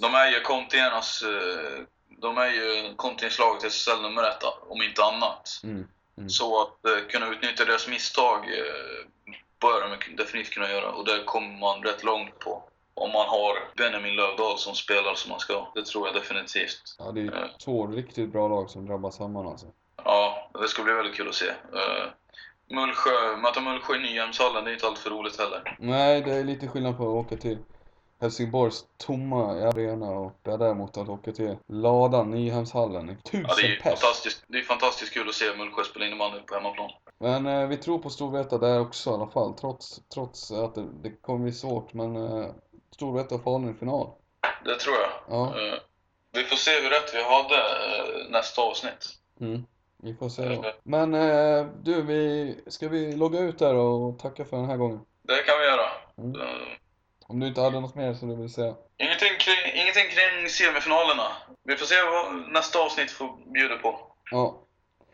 De 0.00 0.14
är 0.14 0.30
ju 0.30 0.40
Contienas, 0.40 1.22
eh, 1.22 1.82
de 2.08 2.38
är 2.38 2.50
ju 2.50 2.94
Contiens-laget 2.96 3.64
i 3.64 3.66
SSL 3.66 4.02
nummer 4.02 4.22
ett, 4.22 4.42
om 4.68 4.82
inte 4.82 5.04
annat. 5.04 5.60
mm, 5.64 5.88
mm. 6.18 6.30
Så 6.30 6.62
att 6.62 7.08
kunna 7.10 7.28
utnyttja 7.28 7.64
deras 7.64 7.88
misstag 7.88 8.44
bör 9.60 9.80
de 9.80 10.16
definitivt 10.16 10.54
kunna 10.54 10.70
göra. 10.70 10.92
Och 10.92 11.04
det 11.04 11.24
kommer 11.24 11.58
man 11.58 11.82
rätt 11.82 12.04
långt 12.04 12.38
på. 12.38 12.62
Om 12.94 13.12
man 13.12 13.26
har 13.28 13.76
Benjamin 13.76 14.16
Lövdahl 14.16 14.58
som 14.58 14.74
spelar 14.74 15.14
som 15.14 15.30
man 15.30 15.40
ska. 15.40 15.66
Det 15.74 15.84
tror 15.84 16.06
jag 16.06 16.14
definitivt. 16.14 16.96
ja, 16.98 17.12
det 17.12 17.20
är 17.20 17.50
två 17.64 17.86
riktigt 17.86 18.32
bra 18.32 18.48
lag 18.48 18.70
som 18.70 18.86
drabbas 18.86 19.16
samman 19.16 19.46
alltså. 19.46 19.66
Ja, 20.04 20.50
det 20.60 20.68
ska 20.68 20.82
bli 20.82 20.92
väldigt 20.92 21.14
kul 21.16 21.28
att 21.28 21.34
se. 21.34 21.48
Eh, 21.48 22.06
Mullsjö, 22.70 23.36
möta 23.36 23.60
Mullsjö 23.60 23.96
i 23.96 23.98
Nyhemshallen, 23.98 24.64
det 24.64 24.70
är 24.70 24.72
inte 24.72 24.86
allt 24.86 24.98
för 24.98 25.10
roligt 25.10 25.38
heller. 25.38 25.76
Nej, 25.78 26.20
det 26.20 26.34
är 26.34 26.44
lite 26.44 26.68
skillnad 26.68 26.96
på 26.96 27.02
att 27.02 27.26
åka 27.26 27.36
till 27.36 27.58
Helsingborgs 28.20 28.84
tomma 28.96 29.52
arena 29.68 30.10
och 30.10 30.32
är 30.44 30.58
däremot 30.58 30.96
att 30.96 31.08
åka 31.08 31.32
till 31.32 31.56
Ladan, 31.66 32.30
Nyhemshallen, 32.30 33.16
tusen 33.24 33.44
Ja, 33.48 33.54
det 33.56 33.62
är 33.66 33.80
pers. 33.80 34.00
fantastiskt, 34.00 34.44
det 34.46 34.58
är 34.58 34.62
fantastiskt 34.62 35.12
kul 35.14 35.28
att 35.28 35.34
se 35.34 35.56
Mullsjö 35.56 35.84
spela 35.84 36.06
innebandy 36.06 36.38
på 36.40 36.54
hemmaplan. 36.54 36.90
Men 37.18 37.46
eh, 37.46 37.68
vi 37.68 37.76
tror 37.76 37.98
på 37.98 38.10
Storvreta 38.10 38.58
där 38.58 38.80
också 38.80 39.10
i 39.10 39.12
alla 39.12 39.26
fall, 39.28 39.54
trots, 39.54 40.00
trots 40.14 40.50
att 40.52 40.74
det, 40.74 40.86
det 41.02 41.10
kommer 41.10 41.38
bli 41.38 41.52
svårt. 41.52 41.92
Men 41.94 42.16
eh, 42.16 42.46
Storvreta 42.90 43.34
och 43.34 43.42
Falun 43.42 43.70
i 43.70 43.74
final. 43.74 44.10
Det 44.64 44.74
tror 44.78 44.94
jag. 44.96 45.10
Ja, 45.28 45.46
Eh, 45.46 45.78
vi 46.32 46.44
får 46.44 46.56
se 46.56 46.70
hur 46.70 46.90
rätt 46.90 47.14
vi 47.14 47.22
hade 47.22 47.54
eh, 47.56 48.30
nästa 48.30 48.62
avsnitt. 48.62 49.08
mm, 49.40 49.66
vi 50.02 50.14
får 50.14 50.28
se 50.28 50.48
då. 50.48 50.64
Men 50.82 51.14
eh, 51.14 51.66
du, 51.82 52.02
vi, 52.02 52.54
ska 52.66 52.88
vi 52.88 53.12
logga 53.16 53.40
ut 53.40 53.58
där 53.58 53.74
och 53.74 54.18
tacka 54.18 54.44
för 54.44 54.56
den 54.56 54.66
här 54.66 54.76
gången? 54.76 55.00
Det 55.22 55.42
kan 55.42 55.58
vi 55.58 55.64
göra. 55.64 55.86
Mm. 56.18 56.36
Om 57.28 57.40
du 57.40 57.46
inte 57.46 57.60
hade 57.60 57.80
något 57.80 57.94
mer 57.94 58.14
som 58.14 58.28
du 58.28 58.36
vill 58.36 58.52
säga? 58.52 58.74
Ingenting 58.98 59.38
kring, 59.38 59.72
ingenting 59.82 60.08
kring 60.10 60.48
semifinalerna. 60.48 61.28
Vi 61.64 61.76
får 61.76 61.86
se 61.86 61.94
vad 62.02 62.52
nästa 62.52 62.78
avsnitt 62.78 63.10
får 63.10 63.52
bjuda 63.52 63.76
på. 63.76 64.00
Ja, 64.30 64.62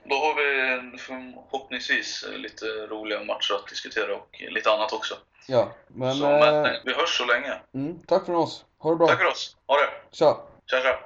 Då 0.04 0.14
har 0.16 0.34
vi 0.34 0.98
förhoppningsvis 0.98 2.24
lite 2.36 2.66
roliga 2.66 3.24
matcher 3.24 3.54
att 3.54 3.66
diskutera 3.68 4.14
och 4.16 4.28
lite 4.50 4.70
annat 4.72 4.92
också. 4.92 5.14
ja. 5.48 5.68
Men, 5.88 6.14
så, 6.14 6.24
men 6.28 6.64
eh, 6.64 6.72
vi 6.84 6.94
hörs 6.94 7.18
så 7.18 7.24
länge. 7.24 7.60
mm, 7.74 7.98
tack 8.06 8.26
från 8.26 8.36
oss. 8.36 8.64
Ha 8.78 8.90
det 8.90 8.96
bra. 8.96 9.06
Tack 9.08 9.18
för 9.18 9.26
oss. 9.26 9.56
Ha 9.66 9.76
det. 9.76 9.90
Tja! 10.10 10.36
Tja, 10.66 10.80
tja. 10.80 10.98